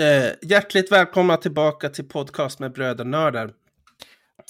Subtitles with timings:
[0.00, 3.50] eh, hjärtligt välkomna tillbaka till podcast med brödernördar.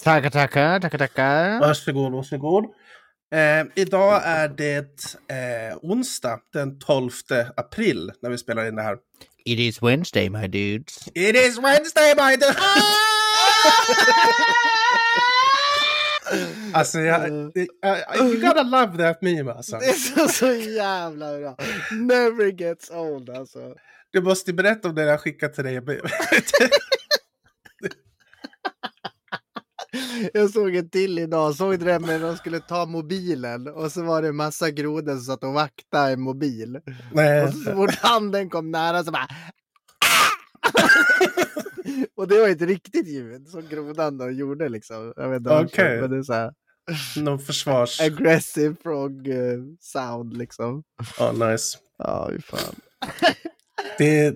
[0.03, 1.59] Tackar, tackar, tackar, tackar.
[1.59, 2.65] Varsågod, varsågod.
[3.33, 7.11] Eh, idag är det eh, onsdag den 12
[7.55, 8.97] april när vi spelar in det här.
[9.45, 11.07] It is Wednesday, my dudes.
[11.07, 12.55] It is Wednesday my dude!
[16.73, 19.77] alltså, jag, I, I, you gotta love that meme alltså.
[19.77, 21.55] Det är så, så jävla bra.
[21.91, 23.75] Never gets old alltså.
[24.11, 25.81] Du måste berätta om det jag skickat till dig.
[30.33, 34.21] Jag såg en till idag, såg det när de skulle ta mobilen och så var
[34.21, 36.79] det en massa grodor som satt och vaktade en mobil.
[37.13, 37.43] Nej.
[37.43, 39.27] Och så fort handen kom nära så bara
[42.15, 45.13] Och det var ett riktigt ljud som grodan då gjorde liksom.
[45.15, 46.01] Jag vet inte varför, Okej.
[46.01, 46.53] men det är så här
[47.17, 48.01] Någon försvars...
[48.01, 50.83] aggressive frog eh, sound liksom.
[51.19, 51.77] Ja, nice.
[51.97, 52.75] Ja, fy fan.
[53.97, 54.35] Det,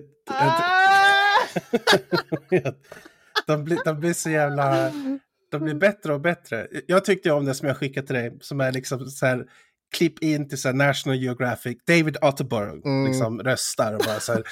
[3.46, 4.92] de, blir, de blir så jävla...
[5.50, 6.66] De blir bättre och bättre.
[6.86, 9.44] Jag tyckte om det som jag skickade till dig, som är liksom så här
[9.96, 13.06] klipp in till så National Geographic, David Attenborough Mm.
[13.06, 14.42] liksom röstar och bara så här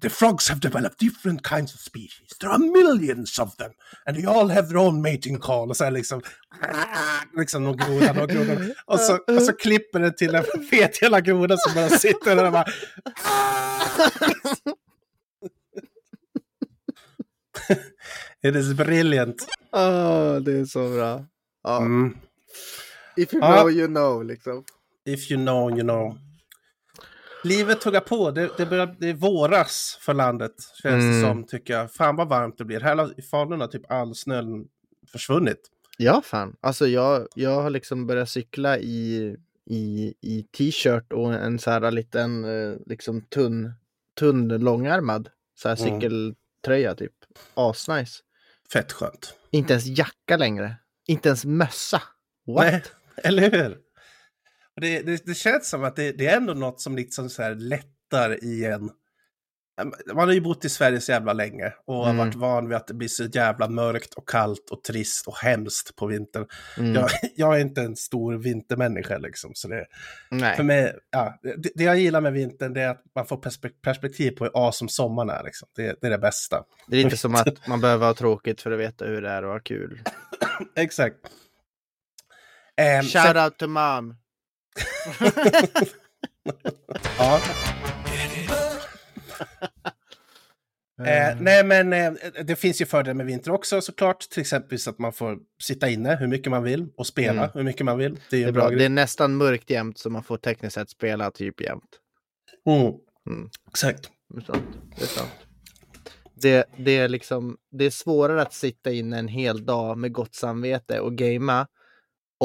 [0.00, 2.28] The frogs have developed different kinds of species.
[2.40, 3.72] There are millions of them.
[4.06, 5.70] And they all have their own mating call.
[5.70, 6.22] Och så här liksom...
[7.36, 8.74] Liksom någon groda, någon groda.
[8.86, 12.44] Och så, och så klipper det till en fet jävla groda som bara sitter där
[12.46, 12.64] och bara...
[18.42, 19.46] It is brilliant.
[19.72, 21.24] Åh, det är så bra.
[21.62, 21.76] Ja.
[21.76, 22.16] Mm.
[23.16, 24.64] If you know you know liksom.
[25.06, 26.18] If you know, you know.
[27.44, 28.30] Livet tuggar på.
[28.30, 31.22] Det, det, börjar, det är våras för landet, känns det Mm.
[31.22, 31.92] som, tycker jag.
[31.92, 32.80] Fan vad varmt det blir.
[32.80, 34.64] Här i Falun har typ all snön
[35.12, 35.70] försvunnit.
[35.98, 36.56] Ja, fan.
[36.60, 39.36] Alltså jag, jag har liksom börjat cykla i,
[39.70, 43.72] i, i t-shirt och en så här liten eh, liksom tunn,
[44.18, 46.00] tunn långärmad så här Mm.
[46.00, 47.12] cykeltröja typ.
[47.54, 48.20] Asnice.
[48.72, 49.34] Fett skönt.
[49.50, 50.76] Inte ens jacka längre.
[51.06, 52.02] Inte ens mössa.
[52.46, 52.64] What?
[52.66, 52.82] Nej,
[53.16, 53.78] eller hur?
[54.76, 57.42] Och Det, det, det känns som att det, det är ändå något som liksom så
[57.42, 58.90] här lättar i en...
[60.14, 62.16] Man har ju bott i Sverige så jävla länge och har Mm.
[62.16, 65.96] varit van vid att det blir så jävla mörkt och kallt och trist och hemskt
[65.96, 66.46] på vintern.
[66.78, 66.94] Mm.
[66.94, 69.50] Jag, jag är inte en stor vintermänniska liksom.
[69.54, 69.86] Så det,
[70.30, 70.56] Nej.
[70.56, 71.38] för mig, ja,
[71.74, 74.88] det, jag gillar med vintern är att man får perspe- perspektiv på hur as som
[74.88, 75.42] sommaren är.
[75.44, 75.68] Liksom.
[75.76, 76.64] Det, är det bästa.
[76.88, 79.42] Det är lite som att man behöver ha tråkigt för att veta hur det är
[79.42, 80.00] att ha kul.
[80.76, 81.16] Exakt.
[82.76, 84.16] Ehm, Shout sen- out to mom.
[87.18, 87.40] Ja.
[91.06, 92.12] Eh, nej, men eh,
[92.44, 94.20] det finns ju fördelar med vinter också såklart.
[94.30, 97.50] Till exempel så att man får sitta inne hur mycket man vill och spela Mm.
[97.54, 98.18] hur mycket man vill.
[98.30, 98.68] Det är Det är bra.
[98.68, 98.78] grej.
[98.78, 101.98] Det är nästan mörkt jämt så man får tekniskt sett spela typ jämt.
[102.66, 102.92] Mm.
[103.30, 103.48] Mm.
[103.68, 104.10] Exakt.
[104.34, 104.64] Det är sant.
[104.96, 105.30] Det är sant.
[106.34, 110.34] Det, det, är liksom, det är svårare att sitta inne en hel dag med gott
[110.34, 111.66] samvete och gamea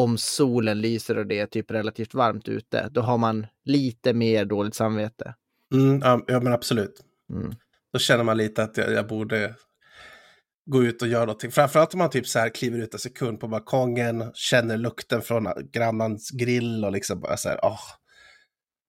[0.03, 2.89] om solen lyser och det är typ relativt varmt ute.
[2.91, 5.35] Då har man lite mer dåligt samvete.
[5.73, 7.03] Mm, ja, ja, men absolut.
[7.29, 7.55] Mm.
[7.93, 9.55] Då känner man lite att jag, jag borde
[10.65, 11.51] gå ut och göra någonting.
[11.51, 15.47] Framförallt om man typ så här kliver ut en sekund på balkongen, känner lukten från
[15.71, 17.81] grannans grill och liksom bara så här, åh.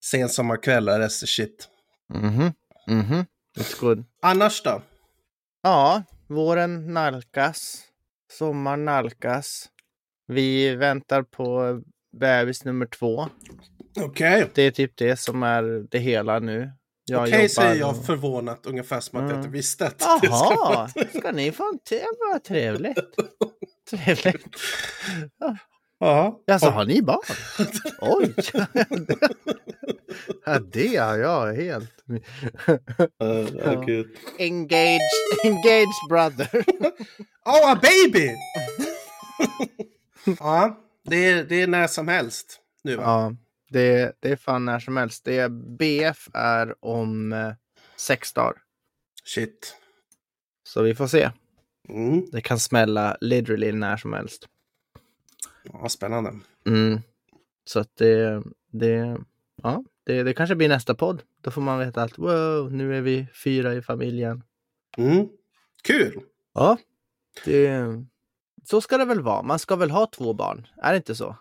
[0.05, 1.69] Sen sommarkväll så shit.
[2.15, 2.53] Mhm.
[2.87, 3.27] Mhm.
[3.59, 4.05] It's good.
[4.23, 4.83] Annars då?
[5.63, 7.85] Ja, våren nalkas.
[8.33, 9.69] Sommaren nalkas.
[10.31, 11.81] Vi väntar på
[12.21, 13.29] bebis nummer två.
[14.01, 14.51] Okej.
[14.55, 16.71] Det är typ det som är det hela nu.
[17.05, 19.41] Jag Okej, säger jobbar- jag förvånat, ungefär som att jag Mm.
[19.41, 20.89] inte visste att det skulle Jaha,
[21.19, 22.01] ska ni få en te?
[22.33, 22.99] Vad trevligt.
[23.91, 24.45] Trevligt.
[26.03, 26.41] Ja.
[26.51, 27.21] Alltså, Och- har ni barn?
[28.01, 28.35] Oj!
[30.47, 31.91] ja, det har jag helt.
[33.65, 34.07] Ja, gud.
[34.39, 35.01] Engaged,
[35.45, 36.65] engaged brother.
[37.45, 38.29] Oh, a baby!
[40.25, 43.03] Ja, det är, det är när som helst nu va?
[43.03, 43.35] ja,
[43.71, 45.25] det, det är fan när som helst.
[45.25, 47.53] Det är, BF är om eh,
[47.97, 48.63] sex dagar.
[49.25, 49.77] Shit.
[50.63, 51.31] Så vi får se.
[51.89, 52.27] Mm.
[52.33, 54.49] Det kan smälla literally när som helst.
[55.63, 56.33] Ja, spännande.
[56.67, 57.01] Mm.
[57.65, 58.43] Så att det,
[58.73, 59.19] det,
[59.63, 61.23] ja, det, det kanske blir nästa podd.
[61.41, 64.43] Då får man veta att wow, nu är vi fyra i familjen.
[64.97, 65.29] Mm.
[65.83, 66.21] Kul!
[66.55, 66.79] Ja,
[67.45, 67.69] Det,
[68.65, 69.43] så ska det väl vara.
[69.43, 70.67] Man ska väl ha två barn?
[70.83, 71.37] Är det inte så?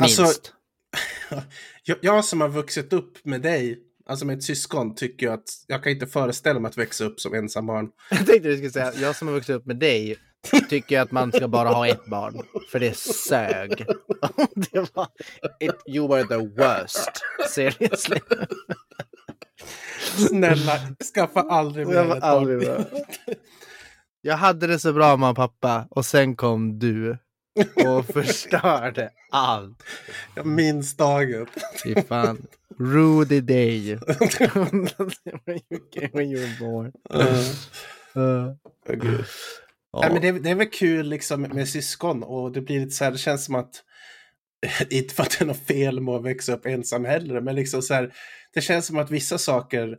[0.00, 0.20] Minst.
[0.20, 0.52] Alltså,
[1.84, 5.64] jag, jag som har vuxit upp med dig, alltså med ett syskon, tycker jag att
[5.66, 7.90] jag kan inte föreställa mig att växa upp som ensam barn.
[8.10, 10.18] Jag tänkte du skulle säga, jag som har vuxit upp med dig
[10.68, 12.42] tycker att man ska bara ha ett barn.
[12.72, 13.70] För det sög.
[14.54, 15.08] det var,
[15.60, 17.10] it, you were the worst.
[17.48, 18.20] Seriously.
[20.28, 20.78] Snälla,
[21.14, 22.84] skaffa aldrig mer ett barn.
[24.22, 27.18] Jag hade det så bra mamma och pappa och sen kom du
[27.86, 29.82] och förstörde allt.
[30.34, 31.46] Jag minns dagen.
[31.84, 32.46] Fy fan.
[32.78, 33.98] Rudy day.
[36.12, 36.92] when you were born.
[38.16, 38.54] Uh,
[39.92, 40.08] Ja.
[40.12, 43.10] men det, det är väl kul liksom med syskon och det blir lite så här,
[43.10, 43.84] det känns som att
[44.90, 47.82] inte för att det är något fel med att växa upp ensam heller, men liksom
[47.82, 48.12] så här,
[48.54, 49.98] det känns som att vissa saker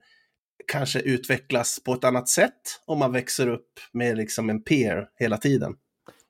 [0.68, 5.38] kanske utvecklas på ett annat sätt om man växer upp med liksom en peer hela
[5.38, 5.76] tiden.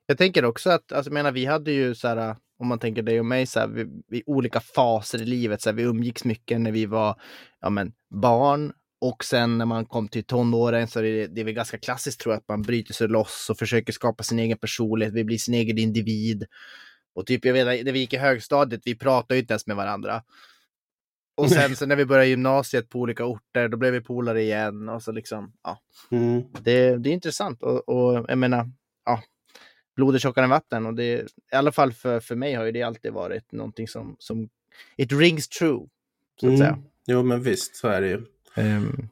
[0.06, 3.02] Jag tänker också att, alltså jag menar, vi hade ju så här, om man tänker
[3.02, 5.62] dig och mig, så här, vi, vi olika faser i livet.
[5.62, 7.20] Så här, vi umgicks mycket när vi var
[7.60, 11.44] ja, men, barn och sen när man kom till tonåren så är det, det är
[11.44, 14.58] väl ganska klassiskt tror jag att man bryter sig loss och försöker skapa sin egen
[14.58, 15.14] personlighet.
[15.14, 16.46] Vi blir sin egen individ.
[17.14, 19.76] Och typ, jag vet när vi gick i högstadiet, vi pratade ju inte ens med
[19.76, 20.22] varandra.
[21.34, 24.88] Och sen så när vi började gymnasiet på olika orter, då blev vi polare igen.
[24.88, 25.78] Och så liksom, ja.
[26.10, 26.42] Mm.
[26.60, 28.70] Det, det är intressant och, och jag menar,
[29.04, 29.22] ja,
[29.96, 32.72] blod är tjockare än vatten och det, i alla fall för, för mig har ju
[32.72, 34.48] det alltid varit någonting som, som
[34.96, 35.80] it rings true,
[36.40, 36.70] så att säga.
[36.70, 36.82] Mm.
[37.06, 38.22] Jo, men visst, så är det ju.
[38.54, 39.08] Ehm,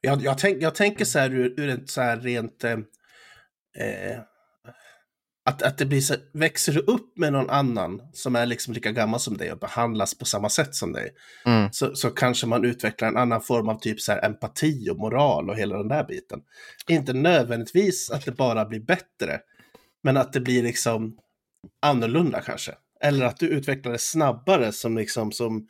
[0.00, 2.64] Jag, jag, tänk, jag tänker så här ur, ur ett så här rent...
[2.64, 2.78] Eh,
[3.78, 4.18] eh,
[5.44, 8.92] att, att det blir så, växer du upp med någon annan som är liksom lika
[8.92, 11.10] gammal som dig och behandlas på samma sätt som dig,
[11.46, 14.98] mm, så, så kanske man utvecklar en annan form av typ så här empati och
[14.98, 16.40] moral och hela den där biten.
[16.88, 19.40] Inte nödvändigtvis att det bara blir bättre,
[20.02, 21.16] men att det blir liksom
[21.82, 22.74] annorlunda kanske.
[23.00, 25.68] Eller att du utvecklar det snabbare som, liksom, som,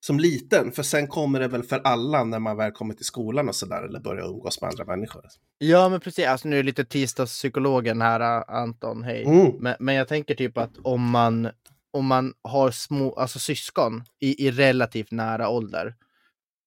[0.00, 3.48] som liten, för sen kommer det väl för alla när man väl kommer till skolan
[3.48, 5.24] och sådär, eller börjar umgås med andra människor.
[5.58, 6.26] Ja, men precis.
[6.26, 9.02] Alltså, nu är det lite tisdagspsykologen här, Anton.
[9.02, 9.24] Hej.
[9.24, 9.52] Mm.
[9.60, 11.48] Men, men jag tänker typ att om man,
[11.92, 15.94] om man har små, alltså syskon i, i relativt nära ålder,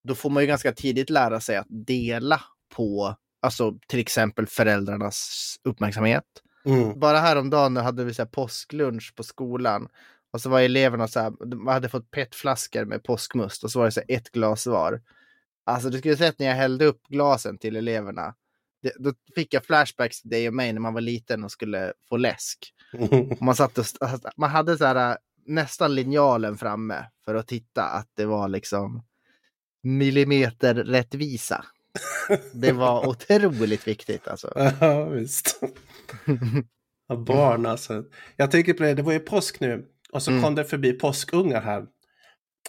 [0.07, 2.42] då får man ju ganska tidigt lära sig att dela
[2.75, 6.24] på, alltså till exempel föräldrarnas uppmärksamhet.
[6.66, 7.00] Mm.
[7.00, 9.88] Bara häromdagen hade vi så här påsklunch på skolan.
[10.31, 13.86] Och så var eleverna så här, de hade fått petflaskor med påskmust och så var
[13.86, 15.01] det så ett glas var.
[15.66, 18.36] Alltså du skulle sett när jag hällde upp glasen till eleverna.
[18.81, 21.94] Det, då fick jag flashbacks till dig och mig när man var liten och skulle
[22.10, 22.74] få läsk.
[23.31, 27.84] Och man, satt och, st- man hade så här, nästan linjalen framme för att titta
[27.84, 29.04] att det var liksom
[29.84, 31.66] millimeter rättvisa.
[32.54, 34.54] Det var otroligt viktigt alltså.
[34.80, 35.60] Ja, visst.
[37.07, 38.04] Ja, Barn alltså.
[38.36, 40.44] Jag tänker på det, det var ju påsk nu och så Mm.
[40.44, 41.81] kom det förbi påskungar här.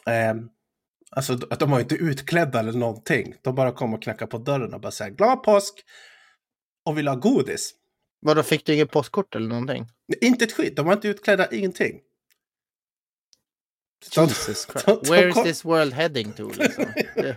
[0.07, 0.35] Eh,
[1.11, 3.35] alltså de- de var inte utklädda eller någonting.
[3.43, 5.75] De bara kom och knackade på dörren och bara sa glad påsk
[6.85, 7.75] och ville ha godis.
[8.21, 9.87] Vadå, fick du inget påskkort eller någonting?
[10.21, 12.01] Inte ett skit, de var inte utklädda, ingenting.
[14.15, 14.87] De- Jesus Christ.
[14.87, 16.49] de- de Where is this world heading to?
[16.59, 16.85] Liksom?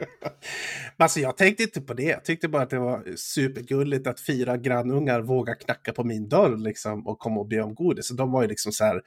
[0.98, 2.04] Alltså jag tänkte inte på det.
[2.04, 6.57] Jag tyckte bara att det var supergulligt att fyra grannungar vågar knacka på min dörr
[6.57, 8.07] liksom och komma och be om godis.
[8.07, 9.02] Så de var ju liksom så här,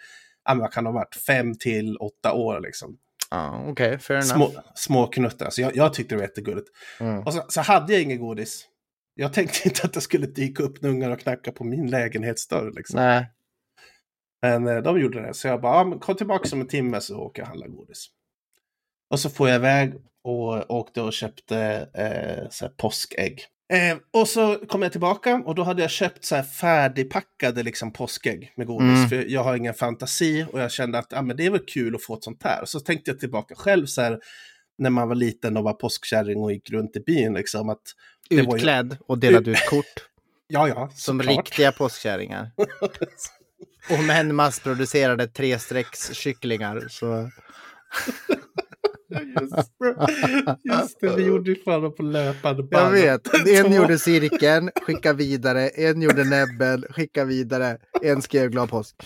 [0.49, 2.99] ja men vad kan de ha varit, fem till åtta år liksom.
[3.31, 4.35] Ja, okej, fair enough.
[4.35, 5.51] Små, små knuttar.
[5.51, 6.69] Så jag, jag tyckte det var jättegulligt.
[7.01, 7.23] Mm.
[7.23, 8.69] Och så, så hade jag inget godis.
[9.15, 13.01] Jag tänkte inte att det skulle dyka upp ungar och knacka på min lägenhetsdörr liksom.
[13.01, 13.27] Nej.
[14.43, 15.35] Men eh, de gjorde det.
[15.35, 18.07] Så jag bara, men kom tillbaka om en timme så åker jag och handlar godis.
[19.11, 23.41] Och så får jag iväg och åkte och köpte eh, så påskägg.
[23.73, 27.93] Eh, och så kom jag tillbaka och då hade jag köpt så här färdigpackade liksom
[27.93, 28.97] påskägg med godis.
[28.97, 29.09] Mm.
[29.09, 31.95] För jag har ingen fantasi och jag kände att ja, men det är väl kul
[31.95, 32.63] att få ett sånt här.
[32.63, 34.19] Och så tänkte jag tillbaka själv så här
[34.79, 37.35] när man var liten och var påskkärring och gick runt i byn.
[37.35, 37.83] Liksom, att,
[38.29, 39.85] Det var ju- Utklädd och delade ut kort
[40.49, 41.37] ja, ja, som såklart.
[41.37, 42.51] riktiga påskkärringar.
[43.91, 46.87] Och män massproducerade trestreckskycklingar.
[46.91, 47.31] Så...
[49.41, 50.57] Just det.
[50.65, 52.93] Just det, vi gjorde ju fan på löpande Jag band.
[52.95, 53.49] vet.
[53.67, 55.69] En gjorde cirkeln, skicka vidare.
[55.69, 57.79] En gjorde näbben, skicka vidare.
[58.03, 58.97] En skrev glad påsk.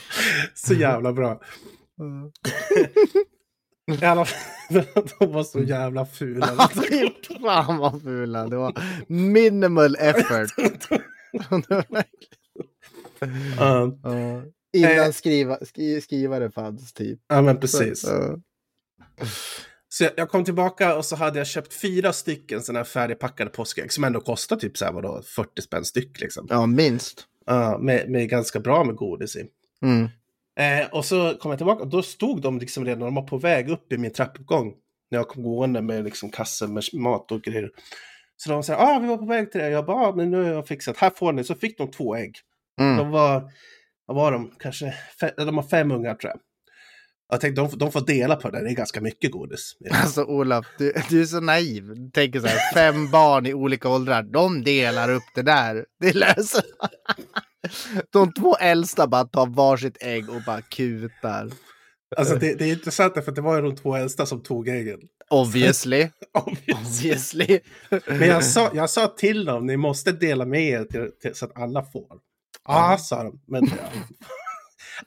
[0.55, 1.41] Så jävla bra.
[4.01, 4.39] I alla fall,
[5.19, 6.47] de var så jävla fula.
[7.43, 8.47] Fan vad fula.
[8.47, 8.75] Det var
[9.09, 10.51] minimal effort.
[14.75, 17.21] Innan skriva, skri, skrivare fanns typ.
[17.29, 18.05] ja, men precis.
[18.05, 18.37] Ja.
[19.93, 23.51] Så jag, jag kom tillbaka och så hade jag köpt fyra stycken sådana här färdigpackade
[23.51, 26.47] påskägg som ändå kostar typ så här, vadå, 40 spänn styck liksom.
[26.51, 27.27] Ja, minst.
[27.47, 29.45] Ja, med, med ganska bra med godis i.
[29.83, 30.09] Mm.
[30.59, 33.39] Eh, och så kom jag tillbaka och då stod de liksom redan, de var på
[33.39, 34.75] väg upp i min trappuppgång.
[35.11, 37.71] När jag kom gående med liksom kassar med mat och grejer.
[38.37, 39.71] Så de sa, ah vi var på väg till det.
[39.71, 41.45] Jag bara, ah, men nu har jag fixat, här får ni.
[41.45, 42.35] Så fick de två ägg.
[42.81, 42.97] Mm.
[42.97, 43.51] De var,
[44.07, 46.41] vad var de, kanske, fe- de har fem ungar tror jag.
[47.33, 49.77] Jag tänkte, de, de får dela på det, det är ganska mycket godis.
[49.91, 51.95] Alltså Olaf, du, du är så naiv.
[51.95, 55.85] Du tänker så här, fem barn i olika åldrar, de delar upp det där.
[56.01, 56.63] Det löser
[58.13, 61.51] De två äldsta bara tar varsitt ägg och bara kutar.
[62.17, 65.01] Alltså det, det är intressant för det var ju de två äldsta som tog äggen.
[65.31, 66.09] Obviously.
[66.79, 67.61] Obviously.
[68.07, 71.45] Men jag sa, jag sa till dem, ni måste dela med er till, till, så
[71.45, 72.19] att alla får.
[72.69, 73.41] Ja, sa de.
[73.47, 74.03] Men ja.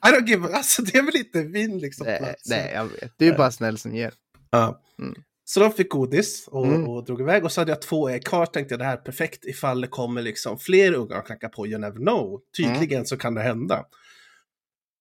[0.04, 2.48] I don't give, alltså det är väl inte min liksom Nej, plats.
[2.48, 3.12] nej, jag vet.
[3.16, 4.14] Du är bara snäll som ger.
[4.50, 4.82] Ja.
[4.98, 5.14] Mm.
[5.44, 6.88] Så de fick godis och, Mm.
[6.88, 8.46] och drog iväg och så hade jag två ägg kvar.
[8.46, 11.66] Tänkte jag det här är perfekt ifall det kommer liksom fler ungar och knackar på.
[11.66, 12.40] You never know.
[12.56, 13.84] Tydligen så kan det hända.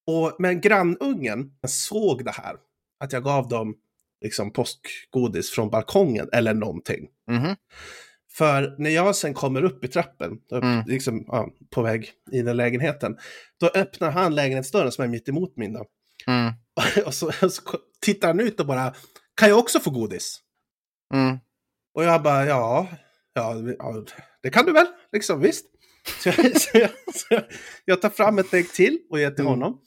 [0.08, 2.56] Och, men grannungen såg det här.
[3.00, 3.76] Att jag gav dem
[4.22, 7.08] liksom påskgodis från balkongen eller någonting.
[7.28, 7.56] Mhm.
[8.38, 10.84] För när jag sen kommer upp i trappen, upp, Mm.
[10.88, 13.18] liksom, ja, på väg i den lägenheten,
[13.60, 15.74] då öppnar han lägenhetsdörren som är mitt emot min.
[15.74, 15.86] Då.
[16.28, 16.54] Mm.
[17.06, 17.62] Och så, och så
[18.02, 18.94] tittar han ut och bara,
[19.36, 20.40] kan jag också få godis?
[21.14, 21.38] Mm.
[21.94, 22.88] Och jag bara, ja,
[23.34, 24.04] ja, ja
[24.44, 25.66] det kan du väl, liksom visst.
[26.24, 27.44] Så jag, så jag, så jag,
[27.86, 29.50] jag tar fram ett ägg till och ger till Mm.
[29.54, 29.80] honom.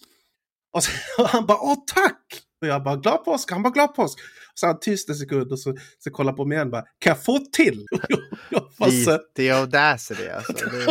[0.73, 0.91] Och, så,
[1.23, 2.43] och han bara, åh tack!
[2.61, 4.19] Och jag bara, glad påsk, han bara, glad påsk.
[4.55, 7.25] Så han tyst en sekund och så, så kollar på mig igen bara, kan jag
[7.25, 7.87] få till?
[7.91, 8.91] Jag, jag bara,
[9.37, 10.67] är audacity alltså.
[10.67, 10.91] Är...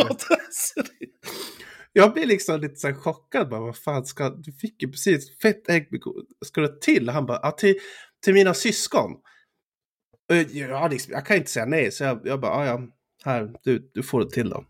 [1.92, 3.48] Jag blir liksom lite så chockad.
[3.48, 5.88] Bara, vad fan ska, du fick ju precis fett ägg.
[6.44, 7.08] Ska du till?
[7.08, 7.74] Han bara, ja, till,
[8.24, 9.12] till mina syskon.
[10.30, 11.92] Och Ja, liksom, jag kan inte säga nej.
[11.92, 12.80] Så jag, jag bara, ja,
[13.24, 14.66] här, du, du får det till dem.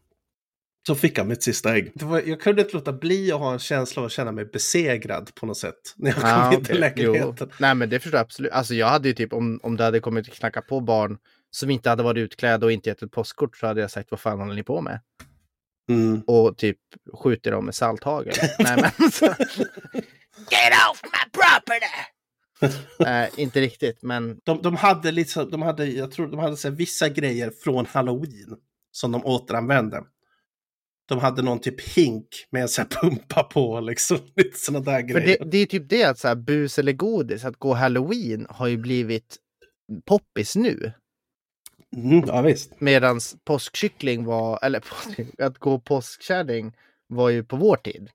[0.88, 1.92] Så fick han mitt sista ägg.
[1.94, 4.44] Det var, jag kunde inte låta bli att ha en känsla av att känna mig
[4.44, 5.74] besegrad på något sätt.
[5.96, 6.96] När jag kom Ah, in till okej.
[6.96, 7.34] lägenheten.
[7.50, 7.56] Jo.
[7.58, 8.52] Nej men det förstår jag absolut.
[8.52, 11.18] Alltså jag hade ju typ om, om det hade kommit att knacka på barn
[11.50, 14.20] som inte hade varit utklädda och inte gett ett postkort så hade jag sagt vad
[14.20, 15.00] fan håller ni på med?
[15.90, 16.22] Mm.
[16.26, 16.78] Och typ
[17.22, 18.34] skjuter dem med salthagel.
[18.58, 19.24] Nej men så.
[20.50, 22.76] Get off my property!
[22.98, 26.68] Nej, inte riktigt men De, de hade liksom, de hade, jag tror de hade så
[26.68, 28.56] här, vissa grejer från Halloween
[28.92, 30.02] som de återanvände.
[31.08, 34.18] De hade någon typ hink med en så här pumpa på liksom.
[34.36, 35.38] Lite sådana där för grejer.
[35.38, 38.66] det, det är typ det att så här, bus eller godis, att gå halloween har
[38.66, 39.36] ju blivit
[40.04, 40.92] poppis nu.
[41.96, 42.80] Mm, ja visst.
[42.80, 44.82] Medans påskkyckling var, eller
[45.38, 46.72] att gå påskkärring
[47.06, 48.10] var ju på vår tid.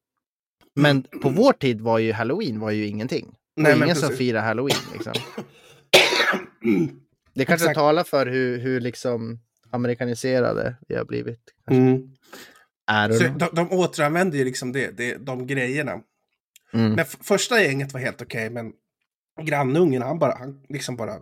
[0.75, 3.35] Men på vår tid var ju halloween var ju ingenting.
[3.55, 5.13] Det var ingen som firar halloween liksom.
[7.35, 7.75] Det kanske Exakt.
[7.77, 11.39] talar för hur, hur liksom amerikaniserade vi har blivit.
[11.69, 12.09] Mm.
[12.87, 15.91] De, de återanvände ju liksom det, det, de grejerna.
[16.73, 16.93] Mm.
[16.93, 18.71] Men första gänget var helt okej, men
[19.41, 21.13] grannungen han bara, han liksom bara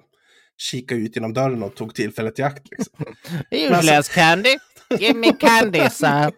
[0.58, 2.68] kikade ut genom dörren och tog tillfället i akt.
[2.72, 3.06] Liksom.
[3.77, 4.58] Useless candy.
[5.00, 6.32] Give me candy, sir.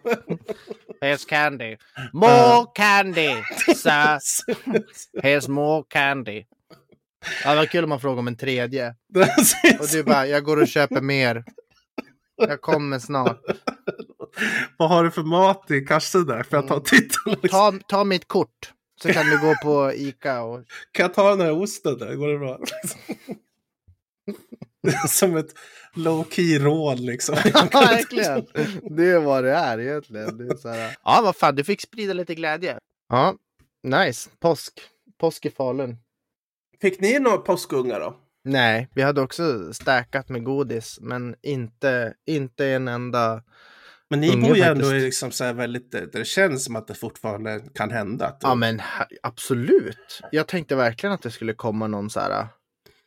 [1.00, 1.76] Here's candy.
[2.12, 3.42] More candy,
[3.74, 4.18] sir.
[5.22, 6.44] Here's more candy.
[7.44, 8.88] Ja, det var kul om man frågar om en tredje.
[9.80, 11.44] Och du bara, jag går och köper mer.
[12.36, 13.40] Jag kommer snart.
[14.76, 16.42] Vad har du för mat i kassen där?
[16.42, 17.30] Får jag ta och titta?
[17.42, 17.48] Liksom?
[17.50, 18.72] Ta, ta mitt kort.
[19.02, 20.64] Så kan du gå på Ica och...
[20.92, 22.14] Kan jag ta den här osten där?
[22.14, 22.60] Går det bra?
[25.08, 25.54] Som ett
[25.94, 27.36] low key råd liksom.
[27.44, 28.46] Ja, verkligen.
[28.96, 30.38] Det är vad det är egentligen.
[30.38, 30.96] Det är så här...
[31.04, 32.78] Ja, vad fan, du fick sprida lite glädje.
[33.08, 33.34] Ja,
[33.82, 34.30] nice.
[34.40, 34.80] Påsk.
[35.20, 35.96] Påsk i Falun.
[36.80, 38.16] Fick ni några påskungar då?
[38.44, 43.42] Nej, vi hade också stackat med godis, men inte, inte en enda.
[44.10, 47.60] Men ni bor ju ändå liksom så väldigt, där det känns som att det fortfarande
[47.74, 48.36] kan hända.
[48.40, 48.80] Ja, men
[49.22, 50.20] absolut.
[50.32, 52.46] Jag tänkte verkligen att det skulle komma någon så här.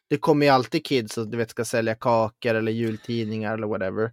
[0.10, 4.12] Det kommer ju alltid kids och du vet ska sälja kakor eller jultidningar eller whatever.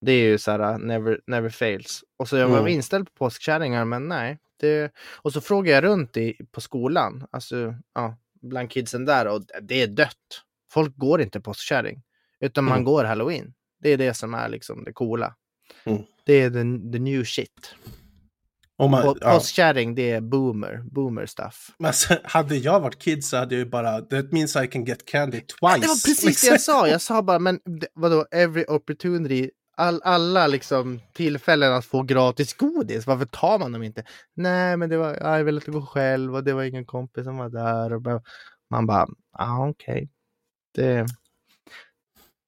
[0.00, 2.04] Det är ju så här, never, never fails.
[2.16, 2.72] Och så jag var Mm.
[2.72, 4.38] inställd på påskkärringar, men nej.
[4.60, 4.92] Det...
[5.16, 9.82] Och så frågade jag runt i, på skolan, alltså ja, bland kidsen där och det
[9.82, 10.42] är dött.
[10.72, 12.02] Folk går inte påskkärring,
[12.40, 12.84] utan man Mm.
[12.84, 13.54] går halloween.
[13.80, 15.34] Det är det som är liksom det coola.
[15.84, 16.02] Mm.
[16.24, 17.74] Det är the, the new shit.
[18.78, 19.34] Om man, På, ja.
[19.34, 21.70] Påskkärring, det är boomer, boomer stuff.
[21.78, 24.84] Men alltså, hade jag varit kid så hade jag ju bara, that means I can
[24.84, 25.80] get candy twice.
[25.80, 26.88] Det var precis det jag sa.
[26.88, 27.60] Jag sa bara, men
[27.94, 33.82] vadå, every opportunity, all, alla liksom tillfällen att få gratis godis, varför tar man dem
[33.82, 34.04] inte?
[34.34, 37.24] Nej, men det var, ja, jag ville inte gå själv och det var ingen kompis
[37.24, 37.92] som var där.
[37.92, 38.22] Och
[38.70, 40.10] man bara, ah, okej.
[40.74, 41.06] Det...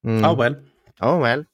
[0.04, 0.20] Mm.
[0.22, 0.56] Ja, well.
[1.00, 1.44] Oh well.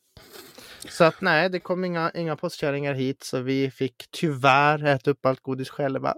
[0.88, 5.26] Så att nej, det kom inga, inga postkärringar hit så vi fick tyvärr äta upp
[5.26, 6.14] allt godis själva.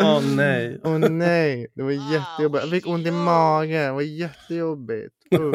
[0.00, 0.80] Åh nej.
[0.84, 2.62] Åh nej, det var jättejobbigt.
[2.64, 5.14] Jag fick ont i magen, det var jättejobbigt.
[5.34, 5.54] Uh.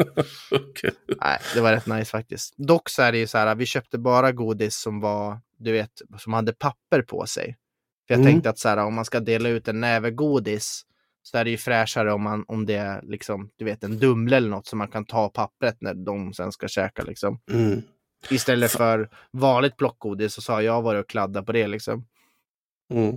[0.50, 0.90] Okej.
[1.20, 2.54] Nej, det var rätt nice faktiskt.
[2.56, 5.90] Dock så är det ju så här, vi köpte bara godis som var, du vet,
[6.18, 7.56] som hade papper på sig.
[8.06, 8.32] För jag Mm.
[8.32, 10.82] tänkte att så här, om man ska dela ut en näve godis
[11.30, 14.36] så är det ju fräschare om, man, om det är liksom, du vet, en Dumle
[14.36, 17.40] eller något som man kan ta pappret när de sen ska käka liksom.
[17.50, 17.82] Mm.
[18.30, 22.06] Istället för vanligt plockgodis så sa jag varit och kladda på det liksom.
[22.94, 23.16] Mm.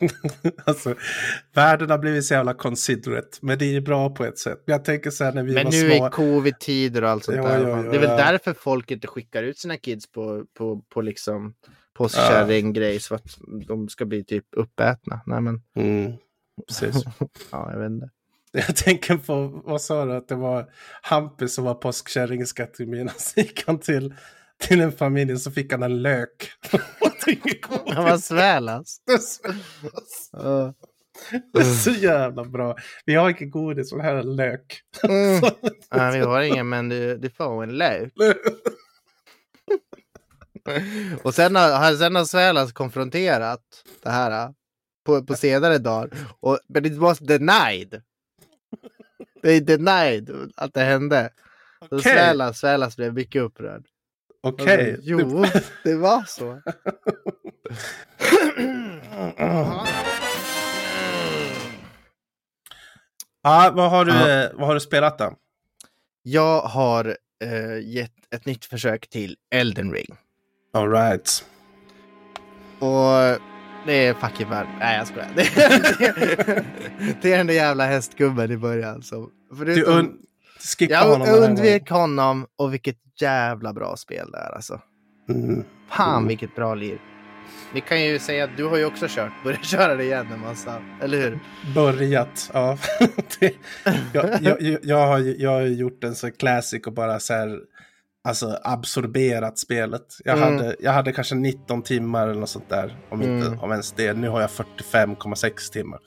[0.64, 0.94] alltså,
[1.54, 4.62] världen har blivit så jävla considerate, men det är ju bra på ett sätt.
[4.66, 6.06] Jag tänker så här när vi Men var nu små.
[6.06, 7.68] är covid-tider och allt sånt Ja, där.
[7.68, 11.00] ja, ja, det är väl därför folk inte skickar ut sina kids på, på, på
[11.00, 11.54] liksom
[11.98, 15.20] påskkärring-grejs för att de ska bli typ uppätna.
[15.26, 16.12] Nej men, Mm.
[16.68, 17.04] Precis.
[17.50, 18.10] ja jag vet inte.
[18.66, 20.70] Jag tänker på, vad sa du, att det var
[21.02, 23.10] Hampus som var påskkärring i Skattemyran.
[23.16, 24.14] Så gick han till,
[24.58, 26.50] till en familj så fick han en lök.
[26.72, 27.10] Och.
[27.94, 29.00] Han var svälas.
[29.06, 29.42] Det är så-
[30.32, 30.74] Ja.
[31.52, 32.76] Det är så jävla bra.
[33.04, 34.80] Vi har inte godis, men här är lök.
[35.02, 35.40] Mm.
[35.90, 38.12] Ja, vi har ingen men du, du får en lök.
[41.22, 43.62] Och sen har, sen har Svälas konfronterat
[44.02, 44.54] det här
[45.06, 46.10] på, på senare dagar.
[46.40, 48.02] Och, but it was denied.
[49.42, 51.30] They denied att det hände.
[51.80, 52.02] Så Okej.
[52.12, 53.86] Svälas, Svälas blev mycket upprörd.
[54.42, 54.90] Okej.
[54.94, 55.44] Alltså, jo,
[55.84, 56.60] det var så.
[63.42, 64.28] Ja, vad har du, Ja.
[64.44, 65.34] eh, vad har du spelat då?
[66.22, 70.16] Jag har eh, gett ett nytt försök till Elden Ring.
[70.72, 71.44] All right.
[72.78, 73.40] Och
[73.86, 74.68] det är fucking varmt.
[74.78, 75.28] Nej jag skojar.
[75.36, 76.64] Det är,
[77.22, 79.00] det är den där jävla hästgubben i början.
[79.00, 80.12] Du förutom, un-
[80.78, 81.26] skippa jag honom.
[81.28, 84.80] här undvek honom och vilket jävla bra spel det är alltså.
[85.28, 85.64] Mm.
[85.90, 86.28] Fan Mm.
[86.28, 86.98] vilket bra liv.
[87.74, 90.40] Vi kan ju säga att du har ju också kört, börjat köra det igen en
[90.40, 91.38] massa, eller hur?
[91.74, 92.78] Börjat, ja.
[93.40, 93.54] det,
[94.12, 97.58] jag, jag, jag, jag, har, jag har gjort en så classic och bara så här,
[98.26, 100.02] alltså absorberat spelet.
[100.24, 100.56] Jag, Mm.
[100.56, 103.60] hade, jag hade kanske 19 timmar eller något sånt där, om, inte, Mm.
[103.60, 104.12] om ens det.
[104.12, 106.00] Nu har jag 45,6 timmar.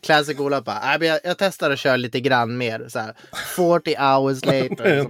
[0.02, 2.84] Classic Ola bara, "Nej, men jag, jag testar att köra lite grann mer.
[2.88, 3.14] Så här,
[3.56, 5.06] 40 hours later.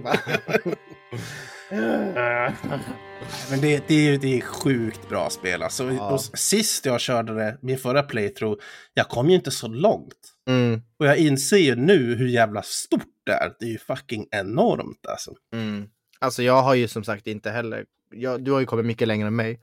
[3.51, 5.63] Men det, det, är ju det är sjukt bra spel.
[5.63, 6.17] Alltså, Ja.
[6.17, 8.61] sist jag körde det, min förra playthrough,
[8.93, 10.33] jag kom ju inte så långt.
[10.49, 13.53] mm, Och jag inser ju nu hur jävla stort det är.
[13.59, 15.31] Det är ju fucking enormt alltså.
[15.53, 15.89] mm.
[16.19, 19.27] Alltså jag har ju som sagt inte heller, jag, du har ju kommit mycket längre
[19.27, 19.61] än mig.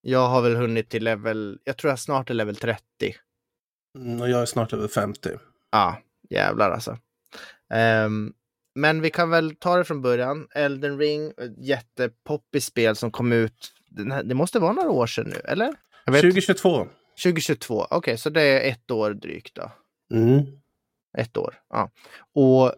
[0.00, 2.82] Jag har väl hunnit till level, jag tror jag snart är level 30.
[3.98, 5.30] Mm, och jag är snart över 50.
[5.72, 5.98] Ja,
[6.30, 6.98] jävlar alltså.
[7.74, 8.32] Ehm,
[8.74, 10.48] men vi kan väl ta det från början.
[10.54, 13.72] Elden Ring, jättepoppigt spel som kom ut,
[14.10, 15.74] här, det måste vara några år sedan nu, eller?
[16.04, 16.86] Jag vet, 2022.
[17.22, 19.72] 2022, okej, så det är ett år drygt då.
[20.14, 20.46] Mm.
[21.18, 21.90] Ett år, ja.
[22.34, 22.72] Och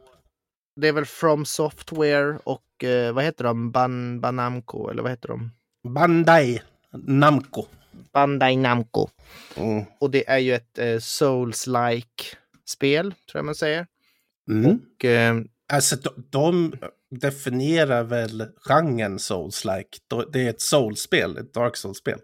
[0.81, 3.71] det är väl From Software och eh, vad heter de?
[3.71, 5.51] Ban, Banamco, eller vad heter de?
[5.89, 7.65] Bandai Namco.
[8.13, 9.09] Bandai Namco.
[9.57, 9.85] Mm.
[10.01, 13.87] Och det är ju ett eh, Souls-like spel, tror jag man säger.
[14.51, 14.81] Mm.
[14.97, 15.35] Och, eh,
[15.73, 16.75] Alltså de, de
[17.21, 19.99] definierar väl genren Souls-like.
[20.33, 22.19] Det är ett Souls-spel, ett Dark Souls-spel.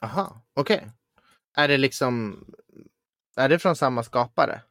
[0.00, 0.90] aha, okej.
[1.56, 2.44] Är det liksom,
[3.36, 4.62] är det från samma skapare?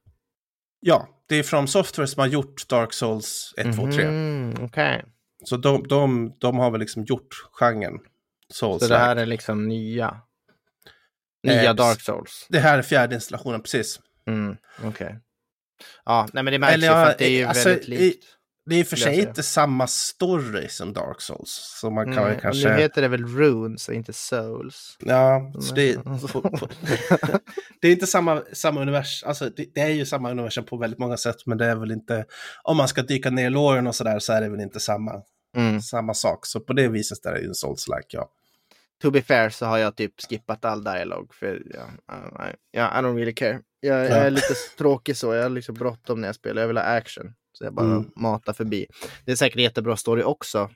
[0.80, 4.06] Ja, det är från Software som har gjort Dark Souls 1, 2, 3.
[4.12, 5.06] Mhm, Okej,
[5.46, 8.00] Så de, de, de har väl liksom gjort genren
[8.54, 8.88] så Souls-like.
[8.90, 10.22] det här är liksom nya?
[11.44, 12.46] Nya Eh, Dark Souls?
[12.50, 14.00] Det här är fjärde installationen, precis.
[14.26, 15.20] Mm, okej.
[16.06, 17.91] Ja, nej men det märks Eller ju för att det är ju alltså, väldigt i-
[17.91, 18.26] likt.
[18.65, 21.78] Det är i och för sig inte samma story som Dark Souls.
[21.82, 22.70] Så man kan och kanske...
[22.70, 24.98] Nu heter det väl Runes och inte Souls.
[25.00, 26.17] Ja, så det, Mm.
[27.82, 29.30] det är inte samma, samma universum.
[29.30, 31.91] Alltså, det, det är ju samma universum på väldigt många sätt, men det är väl
[31.91, 32.26] inte...
[32.63, 35.22] Om man ska dyka ner i låren och sådär så är det väl inte samma,
[35.58, 35.82] Mm.
[35.82, 36.46] samma sak.
[36.46, 38.30] Så på det viset är det ju en Souls-like, ja.
[39.02, 43.04] To be fair så har jag typ skippat all dialog för ja, ja, ja, I
[43.04, 43.60] don't really care.
[43.82, 44.30] Jag, jag är Ja.
[44.30, 47.34] lite tråkig så, jag har liksom bråttom när jag spelar, jag vill ha action.
[47.54, 48.12] Så jag bara Mm.
[48.15, 48.86] matar förbi.
[49.26, 50.70] Det är säkert jättebra story också.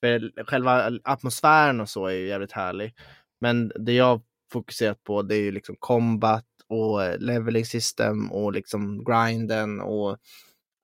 [0.00, 2.94] För själva atmosfären och så är ju jävligt härlig.
[3.40, 4.22] Men det jag
[4.52, 10.18] fokuserat på det är ju liksom combat och leveling system och liksom grinden och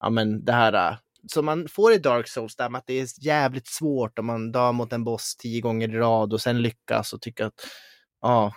[0.00, 0.96] ja men det här eh,
[1.32, 4.72] som man får i Dark Souls där att det är jävligt svårt om man dör
[4.72, 7.54] mot en boss tio gånger i rad och sen lyckas och tycker att
[8.20, 8.52] ja,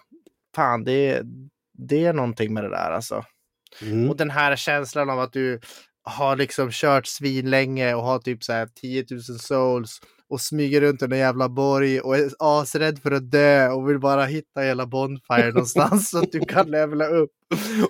[0.55, 1.23] fan det är,
[1.73, 3.25] det är någonting med det där alltså.
[3.81, 4.09] Mm.
[4.09, 5.59] Och den här känslan av att du,
[6.03, 11.01] har liksom kört svinlänge och har typ så här 10 000 souls och smyger runt
[11.01, 14.85] i en jävla borg och är asrädd för att dö och vill bara hitta hela
[14.85, 17.31] Bonfire någonstans så att du kan levla upp.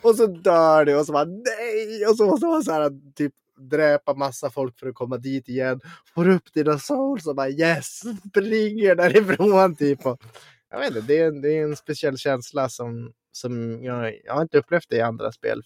[0.02, 2.06] Och så dör du och så bara nej!
[2.10, 3.34] Och så måste man så här typ
[3.72, 5.82] dräpa massa folk för att komma dit igen.
[6.16, 8.02] Får upp dina souls och bara yes!
[8.30, 10.06] Springer därifrån typ.
[10.06, 10.22] Och,
[10.70, 14.42] jag vet inte, det är, det är en speciell känsla som, som jag, jag har
[14.42, 15.62] inte upplevt det i andra spel.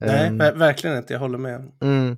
[0.00, 1.12] Nej, ver- verkligen inte.
[1.12, 1.72] Jag håller med.
[1.82, 2.16] mm,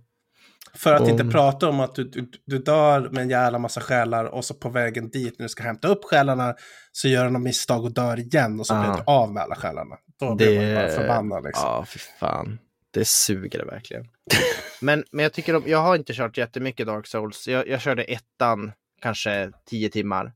[0.75, 3.81] För att Och- inte prata om att du, du, du dör med en jävla massa
[3.81, 6.55] själar och så på vägen dit när du ska hämta upp själarna
[6.93, 9.55] så gör du något misstag och dör igen och så blir du av med alla
[9.55, 9.97] själarna.
[10.21, 11.65] Då blir man bara förbannad liksom.
[11.69, 12.59] Ja, fy fan.
[12.91, 14.09] Det suger det verkligen.
[14.81, 17.49] men, men jag tycker om, jag har inte kört jättemycket Dark Souls.
[17.49, 20.33] Jag, jag körde ettan kanske tio timmar.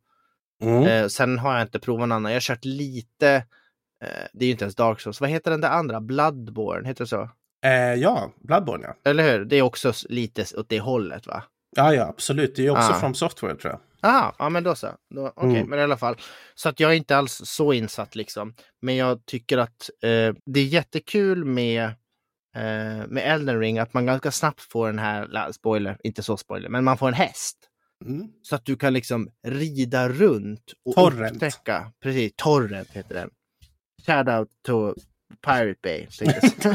[0.63, 0.83] Mm.
[0.85, 2.33] Eh, sen har jag inte provat någon annan.
[2.33, 3.45] Jag har kört lite,
[4.33, 5.21] det är ju inte ens Dark Souls.
[5.21, 6.01] Vad heter den där andra?
[6.01, 7.31] Bloodborne, heter det så?
[7.65, 9.11] Eh, ja, Bloodborne ja.
[9.11, 9.45] Eller hur?
[9.45, 11.43] Det är också lite åt det hållet va?
[11.77, 12.57] Ja, ja, absolut.
[12.57, 13.01] Det är också Ah.
[13.01, 13.81] från Software tror jag.
[14.41, 14.89] Ja men då så.
[15.35, 15.71] Okej, Mm.
[15.71, 16.17] men i alla fall.
[16.55, 18.55] Så att jag är inte alls så insatt liksom.
[18.83, 21.85] Men jag tycker att eh, det är jättekul med,
[22.57, 26.69] eh, med Elden Ring att man ganska snabbt får den här, spoiler, inte så spoiler,
[26.69, 27.57] men man får en häst.
[28.07, 28.29] Mm.
[28.43, 31.33] Så att du kan liksom rida runt och Torrent.
[31.35, 31.93] upptäcka.
[32.03, 33.31] Precis, Torrent heter den.
[34.09, 34.95] Shout out to
[35.43, 36.07] Pirate Bay.
[36.19, 36.75] tänkte.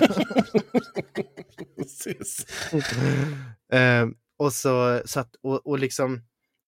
[1.75, 2.45] Precis.
[3.71, 6.21] Ehm, och så, så att, och, och liksom,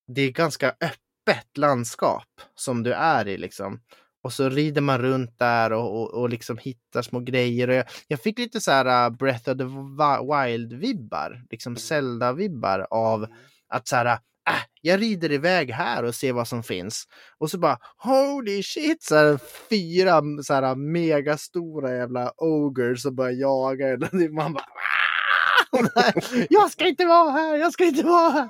[0.06, 3.80] det är ganska öppet landskap som du är i liksom.
[4.22, 7.68] Och så rider man runt där och, och, och liksom hittar små grejer.
[7.68, 13.26] Och jag, jag fick lite så här uh, Breath of the Wild-vibbar, liksom Zelda-vibbar av
[13.68, 17.04] att så här, äh, jag rider iväg här och ser vad som finns.
[17.38, 19.38] Och så bara holy shit, så här,
[19.70, 24.00] fyra så här, megastora jävla ogers som börjar jaga en.
[24.34, 24.72] Man bara "Ah!"
[26.50, 28.48] jag ska inte vara här, jag ska inte vara här.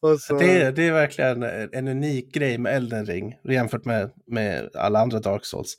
[0.12, 1.42] och så, Det, är- det är verkligen
[1.72, 5.76] en unik grej med Elden Ring jämfört med, med alla andra Dark Souls.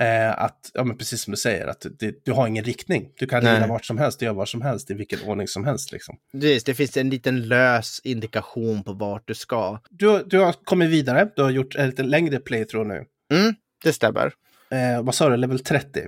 [0.00, 3.08] Eh, att, ja men precis som du säger, att det, du har ingen riktning.
[3.18, 5.64] Du kan rida vart som helst, du gör vad som helst, i vilken ordning som
[5.64, 5.92] helst.
[5.92, 6.16] Liksom.
[6.32, 9.80] Precis, det finns en liten lös indikation på vart du ska.
[9.90, 13.04] Du, du har kommit vidare, du har gjort en lite längre playthrough nu.
[13.34, 14.32] Mm, det stämmer.
[14.70, 16.06] Eh, vad sa du, level 30?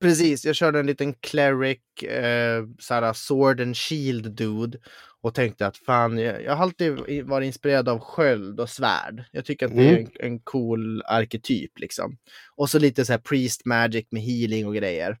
[0.00, 4.78] Precis, jag körde en liten cleric, eh, såhär sword and shield dude.
[5.22, 9.24] Och tänkte att fan, jag, jag har alltid varit inspirerad av sköld och svärd.
[9.32, 10.10] Jag tycker att det är Mm.
[10.20, 12.18] en, en cool arketyp liksom.
[12.56, 15.18] Och så lite så här priest magic med healing och grejer.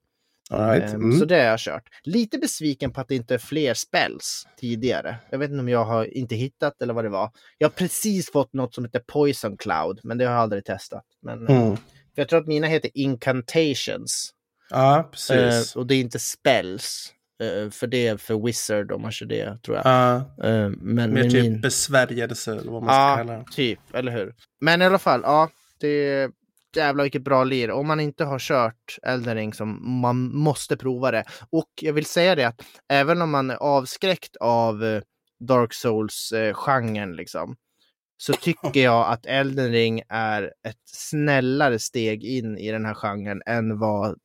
[0.50, 0.82] Right.
[0.94, 1.18] Ehm, Mm.
[1.18, 1.88] Så det har jag kört.
[2.02, 5.16] Lite besviken på att det inte är fler spells tidigare.
[5.30, 7.30] Jag vet inte om jag har inte hittat eller vad det var.
[7.58, 11.04] Jag har precis fått något som heter Poison Cloud, men det har jag aldrig testat.
[11.22, 11.76] Men, eh, Mm.
[11.76, 11.82] för
[12.14, 14.30] jag tror att mina heter Incantations.
[14.70, 15.76] Ja, precis.
[15.76, 17.12] Eh, och det är inte spells.
[17.40, 19.86] Eh, för det för Wizard om man kör det, tror jag.
[19.86, 21.60] Ja, Eh, men mer typ min...
[21.60, 23.44] besvärjelse, eller vad man ska Ja, kalla det.
[23.52, 24.34] typ, eller hur?
[24.60, 25.48] Men i alla fall, ja,
[25.80, 26.30] det är
[26.76, 27.70] jävlar vilket bra lir.
[27.70, 31.24] Om man inte har kört Elden Ring som man måste prova det.
[31.50, 35.02] Och jag vill säga det att även om man är avskräckt av eh,
[35.40, 37.56] Dark Souls-genren liksom,
[38.20, 43.42] så tycker jag att Elden Ring är ett snällare steg in i den här genren
[43.46, 44.18] än vad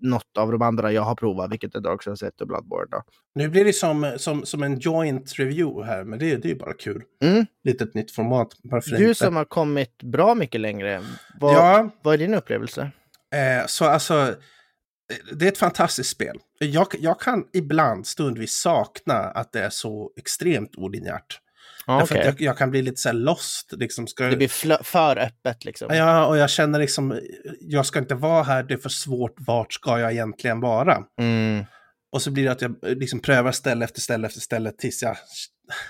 [0.00, 2.86] något av de andra jag har provat, vilket är Dark Souls 1 och Bloodborne.
[2.90, 3.02] Då.
[3.34, 6.58] Nu blir det som, som, som en joint review här, men det, det är ju
[6.58, 7.02] bara kul.
[7.24, 7.46] Mm.
[7.64, 8.48] Lite ett nytt format.
[8.62, 9.14] Varför Du inte?
[9.14, 11.02] som har kommit bra mycket längre,
[11.40, 12.90] vad, Ja, vad är din upplevelse?
[13.34, 14.34] eh, så alltså, eh,
[15.32, 16.38] det är ett fantastiskt spel.
[16.58, 21.38] Jag, jag kan ibland stundvis sakna att det är så extremt olinjärt.
[22.02, 22.18] Okej.
[22.20, 23.72] att jag, jag kan bli lite så här lost.
[23.72, 25.94] Liksom, ska, Det blir för öppet liksom.
[25.94, 27.20] ja, och jag känner liksom,
[27.60, 31.02] jag ska inte vara här, det är för svårt, vart ska jag egentligen vara?
[31.18, 31.64] Mm.
[32.12, 35.02] Och så blir det att jag eh, liksom prövar ställe efter ställe efter ställe tills
[35.02, 35.16] jag...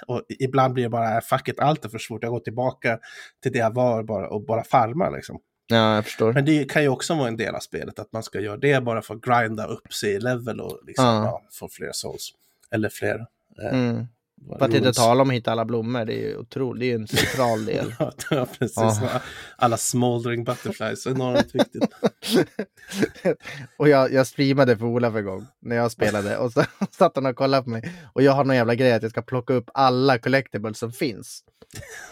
[0.07, 2.23] Och ibland blir det bara, äh, fuck it, allt är för svårt.
[2.23, 2.99] Jag går tillbaka
[3.43, 5.39] till det jag var bara, och bara farma liksom.
[5.67, 6.33] Ja, jag förstår.
[6.33, 8.83] Men det kan ju också vara en del av spelet, att man ska göra det
[8.83, 11.25] bara för att grinda upp sig i level och liksom, Ja.
[11.25, 12.31] ja, få fler souls.
[12.71, 13.27] Eller fler.
[13.63, 14.07] eh, Mm.
[14.49, 16.95] För att inte tala om att hitta alla blommor, det är ju otroligt, det är
[16.95, 17.95] en central del.
[18.31, 18.77] ja, precis.
[18.77, 19.21] Ja.
[19.57, 21.85] Alla smoldering butterflies, enormt viktigt.
[23.77, 27.27] och jag, jag streamade för Ola en gång när jag spelade och så satt han
[27.27, 27.93] och kollade på mig.
[28.13, 31.45] Och jag har någon jävla grej att jag ska plocka upp alla collectibles som finns.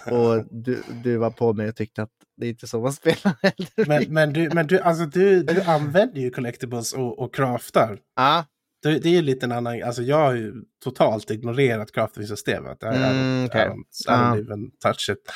[0.06, 3.36] Och du, du var på mig och tyckte att det är inte så man spelar
[3.42, 3.88] heller.
[3.88, 7.98] Men, men, du, men du, alltså, du, du använder ju collectibles och, och craftar.
[8.16, 8.44] Ja,
[8.82, 12.82] Det, det är ju lite en annan, alltså jag har ju totalt ignorerat crafting-systemet.
[12.82, 13.66] Mm, okej.
[13.66, 14.38] I, don't, I don't Ja.
[14.38, 15.32] even touch it.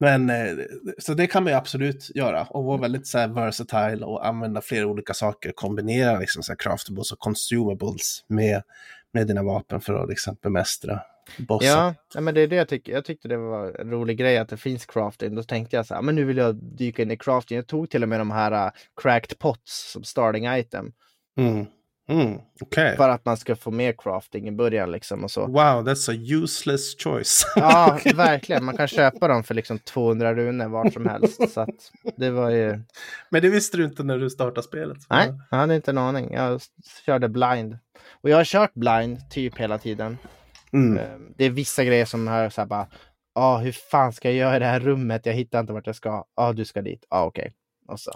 [0.00, 0.46] Men eh,
[0.98, 4.60] så det kan man ju absolut göra och vara väldigt så här versatile och använda
[4.60, 8.62] flera olika saker, kombinera liksom så här craftables och consumables med,
[9.12, 11.00] med dina vapen för att liksom bemästra
[11.38, 11.68] bossen.
[11.68, 12.92] Ja, ja, men det är det jag tycker.
[12.92, 15.34] Jag tyckte det var en rolig grej att det finns crafting.
[15.34, 17.56] Då tänkte jag så här, men nu vill jag dyka in i crafting.
[17.56, 20.92] Jag tog till och med de här uh, cracked pots som starting item.
[21.38, 21.66] Mm.
[22.08, 22.96] Mm, okay.
[22.96, 25.46] För att man ska få mer crafting i början liksom och så.
[25.46, 27.46] Wow, that's a useless choice.
[27.56, 28.64] ja, verkligen.
[28.64, 31.52] Man kan köpa dem för liksom 200 runor vart som helst.
[31.52, 31.66] Så
[32.16, 32.82] det var ju...
[33.30, 34.98] Men det visste du inte när du startade spelet?
[35.10, 36.32] Nej, jag hade inte en aning.
[36.32, 36.60] Jag
[37.06, 37.78] körde blind.
[38.10, 40.18] Och jag har kört blind typ hela tiden.
[40.72, 40.98] Mm.
[40.98, 42.86] Ehm, det är vissa grejer som har så här bara,
[43.34, 45.26] ja, ah, hur fan ska jag göra i det här rummet?
[45.26, 46.08] Jag hittar inte vart jag ska.
[46.08, 47.06] Ja, ah, du ska dit.
[47.10, 47.42] Ja, ah, okej.
[47.42, 47.52] Okay.
[47.88, 48.12] Och så.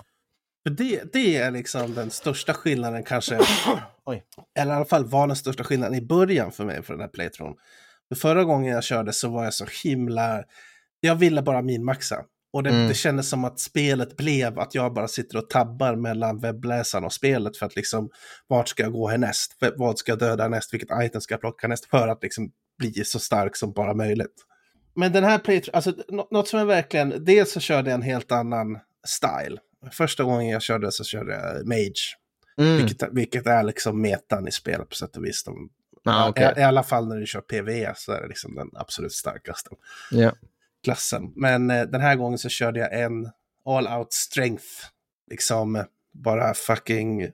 [0.67, 3.35] För det, det är liksom den största skillnaden kanske.
[4.59, 7.09] Eller i alla fall var den största skillnaden i början för mig för den här
[7.09, 7.59] playthrough.
[8.09, 10.45] För förra gången jag körde så var jag så himla...
[11.01, 12.25] Jag ville bara minmaxa.
[12.53, 12.89] Och det, mm.
[12.89, 17.13] det kändes som att spelet blev att jag bara sitter och tabbar mellan webbläsaren och
[17.13, 18.11] spelet för att liksom
[18.47, 19.57] vart ska jag gå härnäst?
[19.77, 20.75] Vad ska jag döda näst?
[20.75, 21.87] Vilket item ska jag plocka näst?
[21.87, 24.45] För att liksom bli så stark som bara möjligt.
[24.95, 25.93] Men den här playthrough, alltså
[26.31, 29.59] något som är verkligen, dels så körde jag en helt annan style.
[29.93, 32.17] Första gången jag körde så körde jag Mage.
[32.61, 32.77] Mm.
[32.77, 35.45] Vilket, vilket, är liksom metan i spelet på sätt och vis.
[35.45, 35.71] De,
[36.05, 36.53] ah, okay.
[36.57, 39.71] i, I alla fall när du kör PVE så är det liksom den absolut starkaste
[40.13, 40.35] yeah.
[40.85, 41.33] klassen.
[41.37, 43.31] Men eh, den här gången så körde jag en
[43.65, 44.67] all out strength.
[45.31, 47.31] Liksom bara fucking...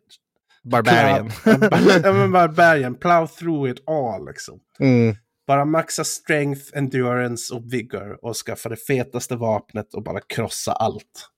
[0.64, 1.30] Barbarian.
[1.44, 2.94] ja, barbarian.
[2.94, 4.60] Plow through it all liksom.
[4.80, 5.16] Mm.
[5.46, 11.28] Bara maxa strength, endurance och vigor och skaffa det fetaste vapnet och bara krossa allt.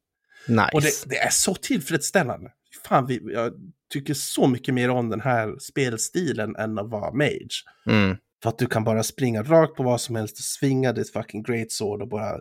[0.49, 0.71] Nice.
[0.73, 2.51] Och det, det, är så tillfredsställande.
[2.85, 3.53] Fan, vi, jag
[3.93, 7.65] tycker så mycket mer om den här spelstilen än att vara mage.
[7.87, 8.17] Mm.
[8.43, 11.43] För att du kan bara springa rakt på vad som helst och svinga ditt fucking
[11.43, 12.41] great sword och bara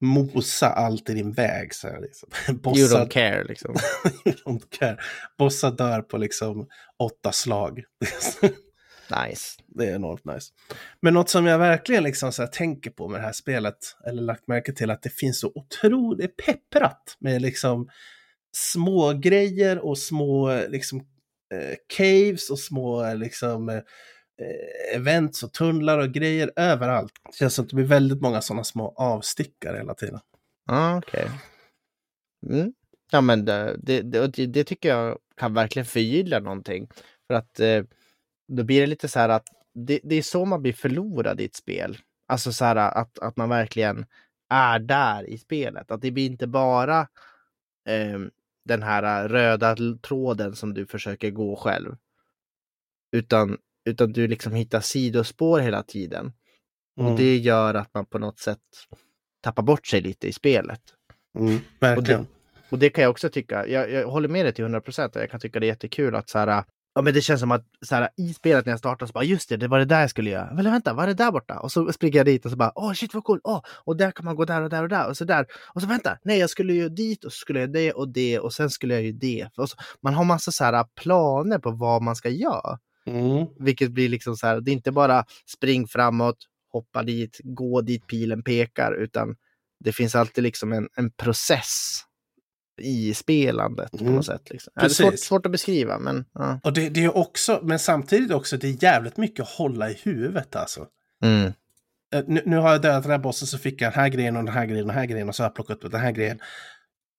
[0.00, 1.74] mosa allt i din väg.
[1.74, 2.28] Så här, liksom.
[2.62, 3.74] Bossa, you don't care liksom.
[4.24, 4.98] you don't care.
[5.38, 6.66] Bossa dör på liksom
[6.98, 7.82] åtta slag.
[9.10, 9.62] Nice.
[9.66, 10.52] Det är enormt nice.
[11.00, 14.48] Men något som jag verkligen liksom så tänker på med det här spelet, eller lagt
[14.48, 17.88] märke till, att det finns så otroligt pepprat med liksom
[18.56, 20.98] små grejer och små liksom
[21.54, 23.82] eh, caves och små liksom eh,
[24.94, 27.12] events och tunnlar och grejer överallt.
[27.30, 30.20] Det känns som att det blir väldigt många sådana små avstickare hela tiden.
[30.68, 31.24] Ah, Okej.
[32.42, 32.58] Okay.
[32.58, 32.72] Mm.
[33.10, 36.88] Ja, men det, det, det, det, tycker jag kan verkligen förgylla någonting.
[37.26, 37.82] För att eh,
[38.48, 41.44] då blir det lite så här att det, det, är så man blir förlorad i
[41.44, 41.98] ett spel.
[42.26, 44.06] Alltså så här att, att man verkligen
[44.50, 45.90] är där i spelet.
[45.90, 47.00] Att det blir inte bara
[47.88, 48.20] eh,
[48.64, 51.96] den här röda tråden som du försöker gå själv.
[53.12, 56.32] Utan, utan du liksom hittar sidospår hela tiden.
[57.00, 57.12] Mm.
[57.12, 58.60] Och det gör att man på något sätt
[59.40, 60.80] tappar bort sig lite i spelet.
[61.38, 62.20] Mm, verkligen.
[62.20, 64.80] Och det, och det kan jag också tycka, jag, jag håller med dig till 100
[64.80, 65.14] procent.
[65.14, 67.64] Jag kan tycka det är jättekul att så här, Ja, men det känns som att
[67.82, 70.00] så här, i spelet när jag startar så bara just det, det var det där
[70.00, 70.54] jag skulle göra.
[70.54, 71.58] Men vänta, vad är det där borta?
[71.58, 74.10] Och så springer jag dit och så bara åh shit vad cool, åh, och där
[74.10, 75.46] kan man gå där och där och där och så där.
[75.74, 78.38] Och så vänta, nej jag skulle ju dit och så skulle jag det och det
[78.38, 79.48] och sen skulle jag ju det.
[79.54, 79.66] Så,
[80.02, 82.78] man har massa så här planer på vad man ska göra.
[83.06, 83.46] Mm.
[83.58, 85.24] Vilket blir liksom så här, det är inte bara
[85.56, 86.36] spring framåt,
[86.72, 89.36] hoppa dit, gå dit pilen pekar, utan
[89.80, 92.04] det finns alltid liksom en, en process
[92.80, 94.06] i spelandet mm.
[94.06, 94.50] på något sätt.
[94.50, 94.72] Liksom.
[94.76, 96.24] Ja, det är svårt, svårt, att beskriva, men...
[96.34, 96.60] Ja.
[96.62, 99.98] Och det, det, är också, men samtidigt också, det är jävligt mycket att hålla i
[100.02, 100.86] huvudet alltså.
[101.24, 101.52] Mm.
[102.14, 104.36] Eh, nu, nu, har jag dödat den här bossen så fick jag den här grejen
[104.36, 106.00] och den här grejen och den här grejen och så har jag plockat upp den
[106.00, 106.38] här grejen.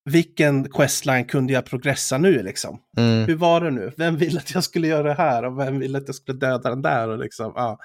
[0.10, 2.80] Vilken questline kunde jag progressa nu liksom?
[2.98, 3.26] Mm.
[3.26, 3.91] Hur var det nu?
[3.98, 6.70] Vem ville att jag skulle göra det här och vem ville att jag skulle döda
[6.70, 7.10] den där?
[7.10, 7.80] Och liksom, ja.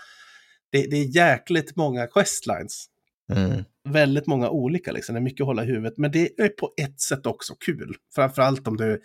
[0.72, 2.86] det, det är jäkligt många questlines.
[3.32, 5.14] Mm väldigt många olika, liksom.
[5.14, 5.94] det är mycket att hålla i huvudet.
[5.96, 7.94] Men det är på ett sätt också kul.
[8.14, 9.00] Framförallt om du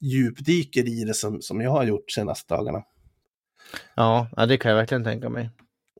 [0.00, 2.82] djupdyker i det som, som jag har gjort senaste dagarna.
[3.94, 5.50] Ja, det kan jag verkligen tänka mig.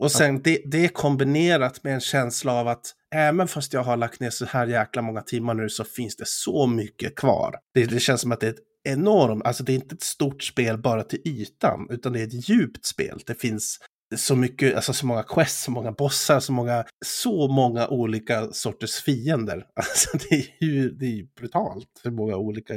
[0.01, 3.97] Och sen det, det är kombinerat med en känsla av att även fast jag har
[3.97, 7.55] lagt ner så här jäkla många timmar nu så finns det så mycket kvar.
[7.75, 10.43] Det, det känns som att det är ett enormt, alltså det är inte ett stort
[10.43, 13.21] spel bara till ytan, utan det är ett djupt spel.
[13.27, 13.79] Det finns
[14.16, 19.03] så mycket, alltså så många quests, så många bossar, så många, så många olika sorters
[19.03, 19.66] fiender.
[19.75, 22.75] Alltså det är ju, det är brutalt hur många olika,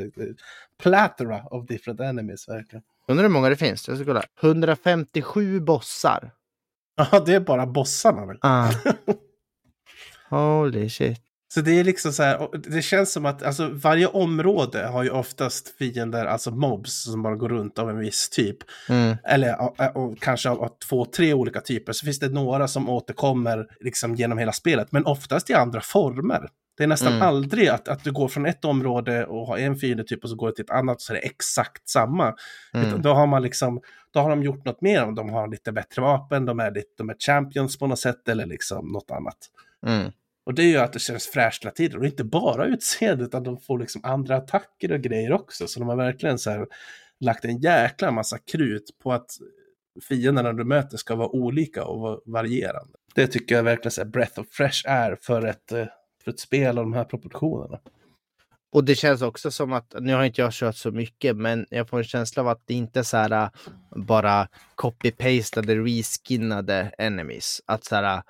[0.84, 2.84] plethora of different enemies verkligen.
[3.08, 4.24] Undrar hur många det finns, jag ska kolla.
[4.42, 6.32] 157 bossar.
[7.12, 8.38] Ja, det är bara bossarna väl?
[8.42, 8.72] Ah.
[10.30, 11.22] Holy shit.
[11.54, 15.10] Så det är liksom så här, det känns som att alltså, varje område har ju
[15.10, 18.58] oftast fiender, alltså mobs som bara går runt av en viss typ.
[18.90, 19.18] Mm.
[19.24, 21.94] Eller och, och kanske av, av två, tre olika typer.
[21.94, 26.50] Så finns det några som återkommer liksom genom hela spelet, men oftast i andra former.
[26.78, 27.28] Det är nästan Mm.
[27.28, 30.48] aldrig att, att du går från ett område och har en fiendetyp och så går
[30.48, 32.36] du till ett annat så är det exakt samma.
[32.74, 33.02] Mm.
[33.02, 33.82] då har man liksom,
[34.14, 35.16] då har de gjort något mer.
[35.16, 38.46] De har lite bättre vapen, de är, lite, de är champions på något sätt eller
[38.46, 39.38] liksom något annat.
[39.88, 40.12] Mm.
[40.50, 42.00] Och det gör att det känns fräscht hela tiden.
[42.00, 45.68] Och inte bara utseendet utan de får liksom andra attacker och grejer också.
[45.68, 46.68] Så de har verkligen så här
[47.20, 49.32] lagt en jäkla massa krut på att
[50.08, 52.94] fienderna du möter ska vara olika och varierande.
[53.16, 55.86] Det tycker jag verkligen så här Breath of Fresh är för ett, eh,
[56.24, 57.80] för ett spel av de här proportionerna.
[58.72, 61.90] Och det känns också som att, nu har inte jag kört så mycket, men jag
[61.90, 63.50] får en känsla av att det inte är så här eh,
[63.96, 67.62] bara copy-pastade, reskinnade enemies.
[67.66, 68.22] Att så här, eh,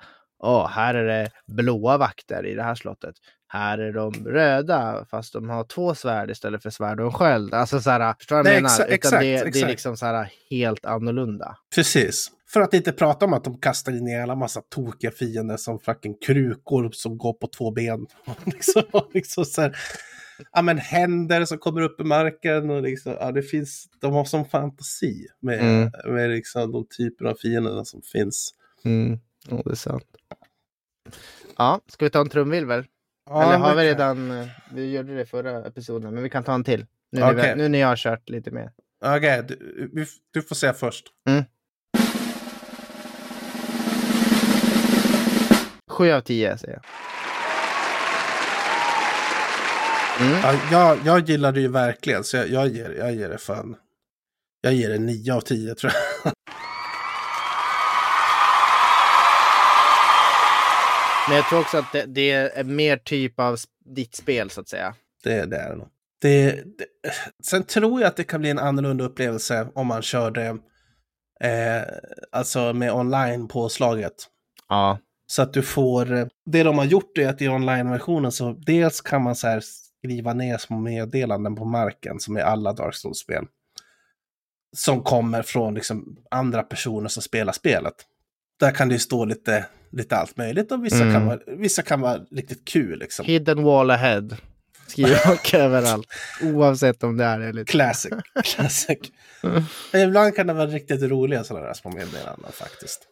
[0.42, 3.14] åh, här är det blåa vakter i det här slottet.
[3.48, 7.54] Här är de röda, fast de har två svärd istället för svärd och en sköld.
[7.54, 8.68] Alltså så här, förstår du vad jag menar?
[8.68, 9.68] exa- Utan exakt, det, det är exakt.
[9.70, 11.56] liksom så här helt annorlunda.
[11.74, 12.30] Precis.
[12.52, 15.78] För att inte prata om att de kastar in en jävla massa tokiga fiender som
[15.78, 18.06] fucking krukor som går på två ben.
[18.44, 18.82] liksom,
[19.14, 19.76] liksom så här,
[20.52, 24.24] ja men händer som kommer upp i marken och liksom, ja det finns, de har
[24.24, 26.14] som fantasi med, Mm.
[26.14, 28.50] med liksom de typer av fienderna som finns.
[28.84, 29.18] Mm.
[29.50, 30.04] Oh, det är sant.
[31.56, 32.84] Ja, ska vi ta en trumvirvel?
[33.30, 36.54] Ja, Eller har vi redan, eh, vi gjorde det förra episoden, men vi kan ta
[36.54, 36.86] en till.
[37.12, 37.52] Nu, när, Okej.
[37.56, 38.72] vi, nu när jag har kört lite mer.
[39.04, 41.06] Okej, du, vi- du får säga först.
[45.88, 46.84] 7 av 10 säger jag.
[50.28, 50.40] Mm.
[50.42, 53.76] Ja, jag, jag gillar det ju verkligen, så jag, jag, ger, jag ger det fan...
[54.62, 55.92] Jag ger det 9 av 10 tror
[56.24, 56.32] jag.
[61.30, 64.68] Men jag tror också att det, det är mer typ av ditt spel så att
[64.68, 64.94] säga.
[65.24, 65.88] Det, det är det nog.
[66.20, 66.86] Det, det,
[67.42, 70.58] sen tror jag att det kan bli en annorlunda upplevelse om man kör det
[71.48, 71.82] eh,
[72.32, 74.14] alltså med online-påslaget.
[74.68, 74.98] Ja.
[75.26, 79.22] Så att du får, det de har gjort är att i online-versionen så dels kan
[79.22, 79.60] man så
[79.98, 83.46] skriva ner små meddelanden på marken som i alla Dark Souls-spel.
[84.76, 87.94] Som kommer från liksom andra personer som spelar spelet.
[88.60, 91.12] Där kan det ju stå lite, lite allt möjligt och vissa, Mm.
[91.12, 93.26] kan vara, vissa kan vara riktigt kul liksom.
[93.26, 94.28] Hidden wall ahead.
[94.86, 96.06] Skriver folk överallt.
[96.42, 97.72] Oavsett om det är eller inte.
[97.72, 98.12] Classic.
[98.44, 98.98] Classic.
[99.92, 103.06] Men ibland kan det vara riktigt roliga sådana där små meddelanden faktiskt.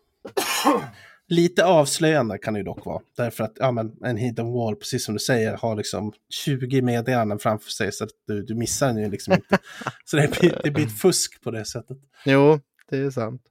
[1.31, 3.01] Lite avslöjande kan det ju dock vara.
[3.17, 6.13] Därför att ja, men en hidden wall, precis som du säger, har liksom
[6.45, 7.93] 20 meddelanden framför sig.
[7.93, 9.59] Så att du, du missar den ju liksom inte.
[10.05, 11.97] Så det blir, det blir ett fusk på det sättet.
[12.25, 13.43] Jo, det är sant.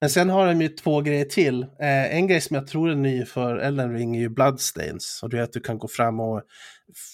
[0.00, 1.62] Men sen har de ju två grejer till.
[1.62, 5.20] Eh, en grej som jag tror är ny för Elden Ring är ju Bloodstains.
[5.22, 6.42] Och det är att du kan gå fram och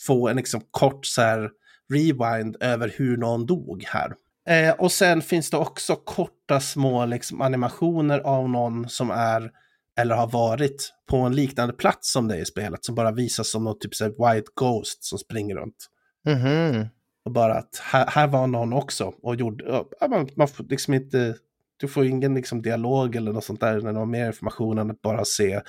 [0.07, 1.51] få en liksom kort så här
[1.92, 4.14] rewind över hur någon dog här.
[4.49, 9.51] Eh, och sen finns det också korta små liksom, animationer av någon som är
[9.99, 12.85] eller har varit på en liknande plats som det i spelet.
[12.85, 15.87] Som bara visas som någon typ så white ghost som springer runt.
[16.27, 16.87] Mhm.
[17.25, 21.35] Och bara att här, här var någon också och gjorde, man, man får liksom inte,
[21.77, 25.03] du får ingen liksom dialog eller något sånt där, när har mer information än att
[25.03, 25.61] bara se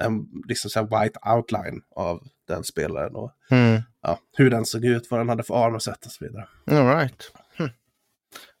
[0.00, 3.82] en liksom så white outline av den spelaren och Mm.
[4.02, 6.48] ja, hur den såg ut, vad den hade för armorset och så vidare.
[6.66, 7.32] All right.
[7.56, 7.68] Hm.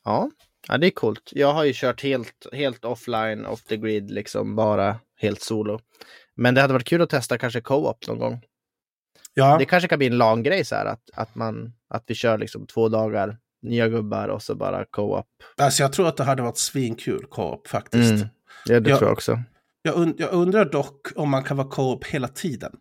[0.04, 0.30] Ja.
[0.68, 1.30] ja, det är coolt.
[1.34, 5.80] Jag har ju kört helt, helt offline, off the grid, liksom bara helt solo.
[6.36, 8.42] Men det hade varit kul att testa kanske co-op någon gång.
[9.34, 12.14] Ja, Det kanske kan bli en lång grej så här att, att, man, att vi
[12.14, 15.26] kör liksom två dagar, nya gubbar och så bara co-op.
[15.56, 18.10] alltså jag tror att det hade varit svinkul co-op faktiskt.
[18.12, 18.26] Mm.
[18.66, 18.96] Ja, det Ja.
[18.98, 19.40] tror jag också.
[19.82, 22.72] Jag, und jag undrar dock om man kan vara co-op hela tiden.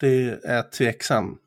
[0.00, 1.38] Det är jag tveksam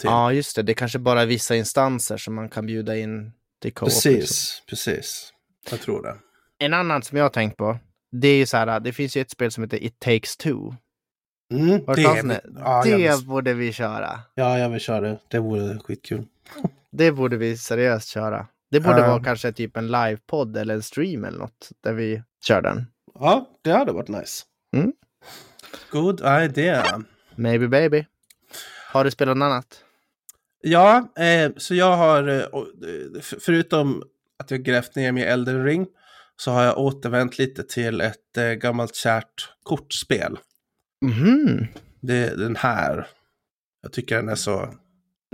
[0.00, 0.10] till.
[0.10, 0.62] Ja, just det.
[0.62, 3.88] Det är kanske bara vissa instanser som man kan bjuda in till co-op.
[3.88, 4.66] precis, liksom.
[4.68, 5.32] precis.
[5.70, 6.16] Jag tror det.
[6.58, 7.78] En annan som jag har tänkt på,
[8.12, 10.74] det är ju så här, det finns ju ett spel som heter It takes two.
[11.52, 12.02] Mm, det?
[12.02, 12.22] ja,
[12.64, 14.20] jag det vill, borde vi köra.
[14.34, 15.18] ja, jag vill köra det.
[15.28, 16.24] Det vore skitkul.
[16.92, 18.46] Det borde vi seriöst köra.
[18.70, 19.06] Det borde Ja.
[19.08, 22.86] vara kanske typ en livepodd eller en stream eller något där vi kör den.
[23.14, 24.44] Ja, det hade varit nice.
[24.76, 24.92] Mm.
[25.90, 26.84] Good idea.
[27.34, 28.06] Maybe baby.
[28.92, 29.84] Har du spelat något annat?
[30.62, 34.02] Ja, eh, så jag har, eh, eh, förutom
[34.38, 35.86] att jag grävt ner mig i Elden Ring,
[36.36, 40.38] så har jag återvänt lite till ett eh, gammalt kärt kortspel.
[41.04, 41.66] Mhm.
[42.00, 43.06] Det är den här.
[43.82, 44.74] Jag tycker den är så...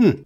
[0.03, 0.25] Mm.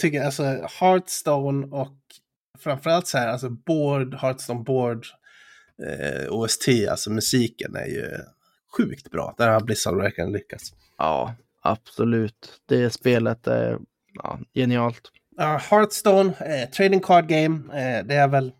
[0.00, 0.42] Tycker alltså
[0.80, 1.96] Hearthstone och
[2.58, 5.06] framförallt så här, alltså Board, Hearthstone Board,
[5.82, 8.18] eh, OST, alltså musiken är ju
[8.76, 9.34] sjukt bra.
[9.38, 10.72] Där har Blizzard verkligen lyckats.
[10.98, 12.60] Ja, absolut.
[12.66, 13.78] Det spelet är
[14.14, 15.00] ja, genialt.
[15.40, 18.52] Uh, Hearthstone, eh, trading card game, eh, det är väl,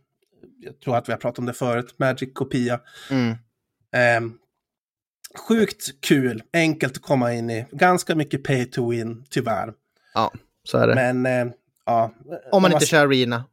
[0.60, 2.80] jag tror att vi har pratat om det förut, Magic-kopia.
[3.10, 3.30] Mm.
[3.92, 4.32] Eh,
[5.48, 9.72] sjukt kul, enkelt att komma in i, ganska mycket pay to win, tyvärr.
[10.14, 10.32] Ja,
[10.64, 10.94] så är det.
[10.94, 11.54] Men eh,
[11.86, 12.14] ja.
[12.52, 13.44] Om man inte kör Arena.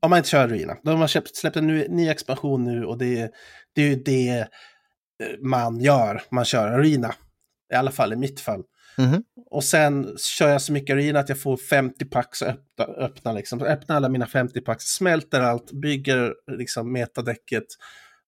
[0.00, 0.76] Om man inte kör Arena.
[0.82, 3.30] De har släppt, släppt en ny, ny expansion nu och det,
[3.72, 4.46] det är ju det eh,
[5.40, 6.22] man gör.
[6.30, 7.14] Man kör Arena.
[7.72, 8.62] I alla fall i mitt fall.
[8.98, 9.22] Mhm.
[9.50, 13.32] Och sen kör jag så mycket Arena att jag får 50 packs att öppna, öppna
[13.32, 13.62] liksom.
[13.62, 17.66] Öppnar alla mina 50 packs, smälter allt, bygger liksom metadäcket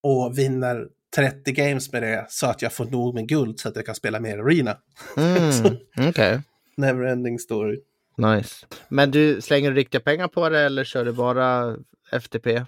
[0.03, 3.77] och vinner 30 games med det så att jag får nog med guld så att
[3.77, 4.77] jag kan spela mer Arena.
[5.17, 5.77] Mm.
[6.09, 6.41] Okej,
[6.77, 7.81] Neverending story.
[8.19, 8.67] Nice.
[8.89, 11.77] Men du slänger du riktiga pengar på det eller kör du bara
[12.13, 12.65] FTP?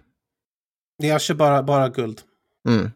[0.97, 2.21] Jag kör bara, bara guld.
[2.69, 2.91] Mm.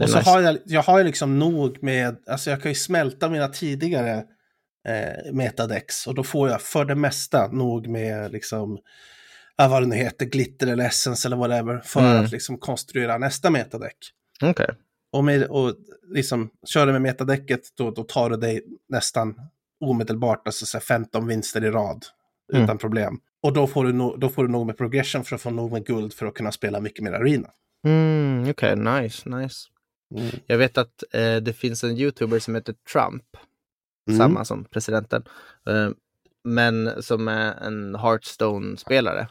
[0.00, 0.30] Och så nice.
[0.30, 4.24] har jag, jag har ju liksom nog med, alltså jag kan ju smälta mina tidigare
[4.88, 8.78] eh, metadex och då får jag för det mesta nog med liksom,
[9.56, 12.24] ja, vad det nu heter, glitter eller essence eller whatever, för Mm.
[12.24, 13.96] att liksom konstruera nästa metadäck.
[14.42, 14.68] Okej.
[15.12, 15.74] Och, med, och
[16.14, 19.34] liksom, kör du med metadäcket då, då tar du dig nästan
[19.80, 22.04] omedelbart, alltså så här 15 vinster i rad
[22.52, 22.64] Mm.
[22.64, 23.20] utan problem.
[23.42, 25.72] Och då får, du no, då får du nog med progression för att få nog
[25.72, 27.50] med guld för att kunna spela mycket mer arena.
[27.86, 29.68] Mm, Okej, nice, nice.
[30.14, 30.30] Mm.
[30.46, 33.24] Jag vet att eh, det finns en YouTuber som heter Trump,
[34.08, 34.18] Mm.
[34.18, 35.24] samma som presidenten,
[35.68, 35.90] eh,
[36.44, 39.28] men som är en Hearthstone-spelare.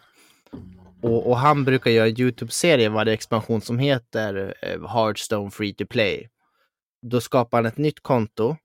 [1.02, 5.86] Och, och han brukar göra en YouTube-serie varje expansion som heter eh, Hearthstone Free to
[5.86, 6.30] Play.
[7.02, 8.56] Då skapar han ett nytt konto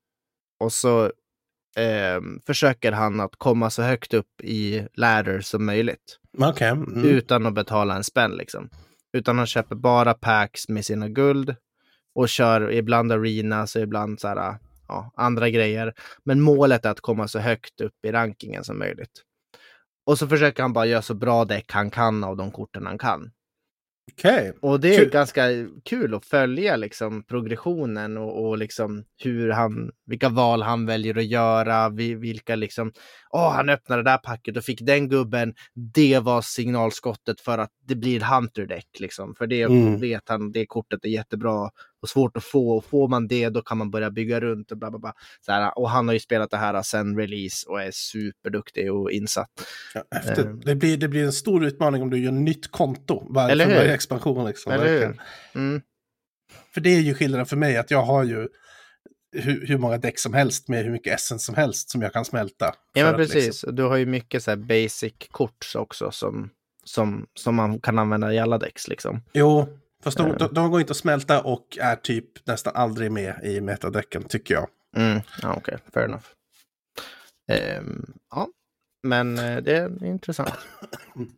[0.61, 1.13] och så
[1.77, 6.69] eh, försöker han att komma så högt upp i ladder som möjligt Okej.
[6.69, 7.05] Mm.
[7.05, 8.69] utan att betala en spänn liksom.
[9.13, 11.57] Utan han köper bara packs med sina guld
[12.15, 14.59] och kör ibland arenas och ibland så här,
[14.89, 15.95] ja, andra grejer.
[16.25, 19.23] Men målet är att komma så högt upp i rankingen som möjligt.
[20.07, 22.99] Och så försöker han bara göra så bra däck han kan av de korten han
[22.99, 23.31] kan.
[24.13, 24.53] Okej.
[24.63, 25.11] Och det är Kul.
[25.11, 25.43] ganska
[25.85, 31.27] kul att följa liksom progressionen och, och liksom hur han, vilka val han väljer att
[31.27, 32.93] göra, vi- vilka liksom,
[33.31, 35.55] åh han öppnade det där packet och fick den gubben,
[35.95, 39.35] det var signalskottet för att det blir Hunter deck liksom.
[39.35, 40.01] För det Mm.
[40.01, 41.71] vet han, det kortet är jättebra
[42.03, 42.77] och svårt att få.
[42.77, 45.13] Och får man det då kan man börja bygga runt och bla bla bla.
[45.47, 49.11] Så här, och han har ju spelat det här sen release och är superduktig och
[49.11, 49.51] insatt.
[49.95, 50.53] Ja, efter, Eh.
[50.55, 53.91] det, blir, det blir en stor utmaning om du gör nytt konto varje, Eller hur?
[53.91, 54.47] expansion.
[54.47, 55.21] Liksom, Eller hur?
[55.55, 55.83] Mm.
[56.75, 58.49] För det är ju skillnaden för mig, att jag har ju
[59.33, 62.25] hur, hur många däck som helst med hur mycket essence som helst som jag kan
[62.25, 62.75] smälta.
[62.93, 66.51] Ja men att precis, liksom- du har ju mycket så här basic kort också som,
[66.85, 69.23] som, som man kan använda i alla decks liksom.
[69.33, 70.37] Jo, fast de, Eh.
[70.37, 74.55] de, de går inte att smälta och är typ nästan aldrig med i metadäcken, tycker
[74.55, 74.69] jag.
[74.97, 75.21] Mm.
[75.43, 76.25] Ja okej, fair enough.
[77.53, 78.49] Ehm, ja,
[79.03, 80.51] men eh, det är intressant.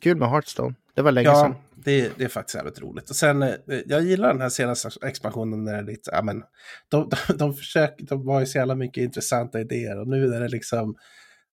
[0.00, 0.74] Kul med Hearthstone.
[0.94, 1.36] Det var länge sedan.
[1.36, 3.10] Ja, det, det är faktiskt jävligt roligt.
[3.10, 3.54] Och sen, eh,
[3.86, 6.42] jag gillar den här senaste expansionen när det är lite, ja men,
[6.88, 10.40] de, de, de försöker, de var ju så jävla mycket intressanta idéer och nu är
[10.40, 10.94] det liksom,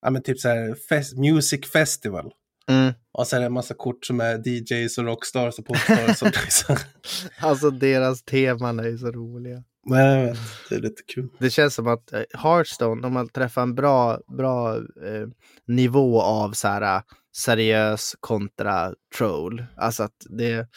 [0.01, 2.31] ja men typ så här, fest, music festival.
[2.69, 2.93] Mm.
[3.11, 6.21] Och sen är det en massa kort som är DJs och rockstars och popstars.
[6.21, 6.75] och liksom.
[7.39, 9.63] Alltså deras teman är ju så roliga.
[9.85, 10.37] Nej, vet,
[10.69, 11.29] det är lite kul.
[11.39, 15.27] Det känns som att eh, Hearthstone, om man träffar en bra, bra eh,
[15.67, 17.01] nivå av så här eh,
[17.37, 19.65] seriös kontra troll.
[19.77, 20.67] Alltså att det,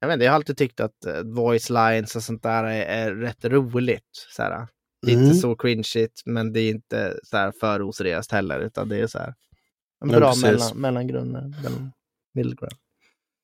[0.00, 3.14] jag vet jag har alltid tyckt att eh, voice lines och sånt där är, är
[3.14, 4.26] rätt roligt.
[4.36, 4.66] Så här.
[5.06, 5.26] Det är Mm.
[5.26, 9.06] inte så cringeigt, men det är inte så här för oseriöst heller, utan det är
[9.06, 9.34] så här
[10.00, 10.74] en bra precis.
[10.74, 11.06] mellan,
[12.34, 12.74] middle ground.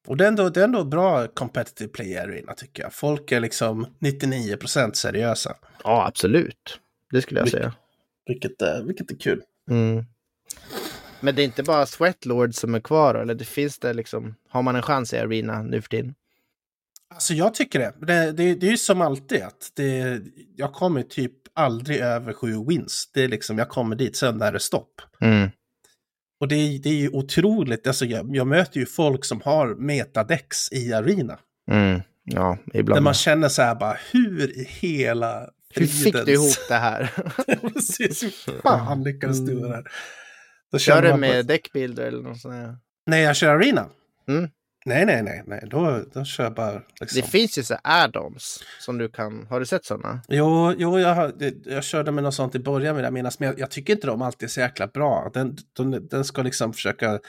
[0.07, 2.93] Och det är, ändå, det är ändå bra competitive play arena tycker jag.
[2.93, 5.57] Folk är liksom 99% seriösa.
[5.85, 6.81] Ja, absolut.
[7.11, 7.61] Det skulle jag Mycket.
[7.61, 7.75] säga.
[8.27, 9.43] Vilket, vilket är kul.
[9.71, 10.05] Mm.
[11.21, 14.63] Men det är inte bara Sweatlord som är kvar, eller det finns det liksom, har
[14.63, 16.15] man en chans i Arena nu för tiden?
[17.15, 17.93] Alltså jag tycker det.
[18.07, 20.21] Det, det, det är ju som alltid att det,
[20.57, 23.11] jag kommer typ aldrig över sju wins.
[23.15, 25.01] Det är liksom, jag kommer dit, sen är det stopp.
[25.21, 25.51] Mm.
[26.41, 29.75] Och det, är- det är ju otroligt, alltså jag, jag möter ju folk som har
[29.75, 31.39] metadex i arena.
[31.71, 32.01] Mm.
[32.25, 33.03] Ja, Där ibland.
[33.05, 37.11] man känner så här bara, hur i hela Hur fick du fridens- ihop det här?
[37.75, 39.75] Precis, hur fan lyckades du med det
[40.73, 40.79] här?
[40.79, 42.77] Kör du med på- deckbilder eller något sånt här?
[43.07, 43.87] Nej, jag kör arena.
[44.29, 44.51] Mm.
[44.87, 45.65] Nej, nej, nej, nej.
[45.71, 47.21] Då, då kör jag bara liksom.
[47.21, 49.47] Det finns ju så add-ons som du kan...
[49.47, 50.21] Har du sett sådana?
[50.29, 53.59] Jo, jo jag, det- jag körde med något sånt i början jag minnas, men jag,
[53.59, 55.31] jag tycker inte de alltid är så jäkla bra.
[55.35, 57.21] Den, den, den ska liksom försöka,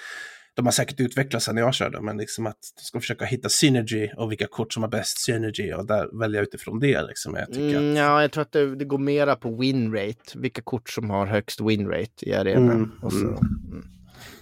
[0.53, 4.09] de har säkert utvecklats sen jag körde, men liksom att de ska försöka hitta synergy
[4.17, 7.01] och vilka kort som har bäst synergy och där välja utifrån det.
[7.01, 7.35] Liksom.
[7.35, 10.15] Jag tycker Mm, att, ja, jag tror att det, det går mera på winrate.
[10.35, 12.71] Vilka kort som har högst winrate i arenan.
[12.71, 13.17] Mm, och så.
[13.27, 13.37] mm.
[13.71, 13.85] Mm.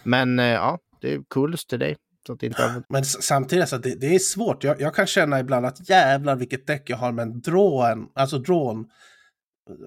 [0.03, 1.95] Men eh, ja, det är coolest till dig.
[2.27, 4.63] Så att det inte men samtidigt, så att det, det är svårt.
[4.63, 8.37] Jag, jag kan känna ibland att jävlar vilket däck jag har med en drawn, alltså
[8.37, 8.85] drawn,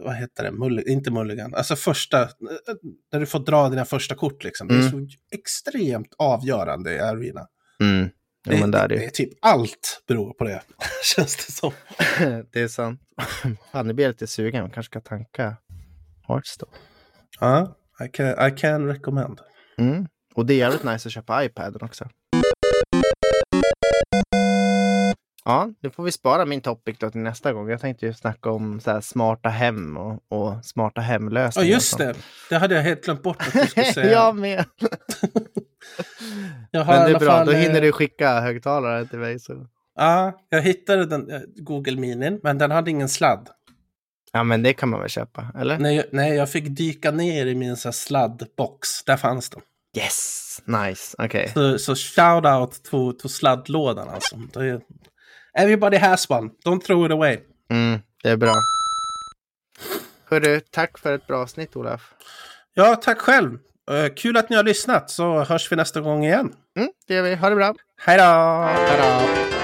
[0.05, 2.29] vad heter det, Mulli, inte mulligan, alltså första, eh,
[3.13, 4.69] när du får dra dina första kort liksom.
[4.69, 7.47] Det är så extremt avgörande i arena.
[7.81, 8.09] Mm.
[8.47, 9.01] Jo, Det, men där är det, det.
[9.01, 10.63] det är typ allt beror på det,
[11.17, 11.73] känns det som.
[12.53, 13.01] det är sant.
[13.73, 14.63] Fan, nu blir jag lite sugen.
[14.63, 15.57] Man kanske ska tanka
[16.29, 16.73] Hearthstone.
[17.41, 19.41] Ja, I can, I can recommend.
[19.79, 20.07] Mm.
[20.35, 22.09] Och det är jävligt nice att köpa iPaden också.
[25.47, 27.69] Ja, nu får vi spara min topic till nästa gång.
[27.69, 31.69] Jag tänkte ju snacka om så smarta hem och, och smarta Ja, hemlösningar.
[31.69, 32.17] just och sånt.
[32.17, 32.55] det.
[32.55, 34.13] Det hade jag helt glömt bort att du skulle säga.
[34.13, 34.65] jag med.
[36.71, 39.39] jag Men det är bra, fall, då eh, hinner du skicka högtalare till mig.
[39.41, 39.67] Så.
[39.95, 43.49] Ja, jag hittade den, eh, Google Minin, men den hade ingen sladd.
[44.33, 45.79] Ja, men det kan man väl köpa, eller?
[45.79, 49.05] Nej, jag, nej, jag fick dyka ner i min så sladdbox.
[49.07, 49.61] Där fanns den.
[49.97, 51.51] Yes, nice, okej.
[51.55, 54.37] Så, så shout out to, to sladdlådan alltså.
[54.53, 54.81] Det
[55.57, 56.51] everybody has one.
[56.65, 57.39] Don't throw it away.
[57.71, 58.55] Mm, det är bra.
[60.31, 62.15] Hörru, tack för ett bra avsnitt, Olaf.
[62.75, 63.59] Ja, tack själv.
[63.91, 66.53] Eh, kul att ni har lyssnat, så hörs vi nästa gång igen.
[66.79, 67.35] Mm, det gör vi.
[67.35, 67.75] Ha det bra.
[68.01, 68.25] Hej då!
[68.25, 69.56] Hej då.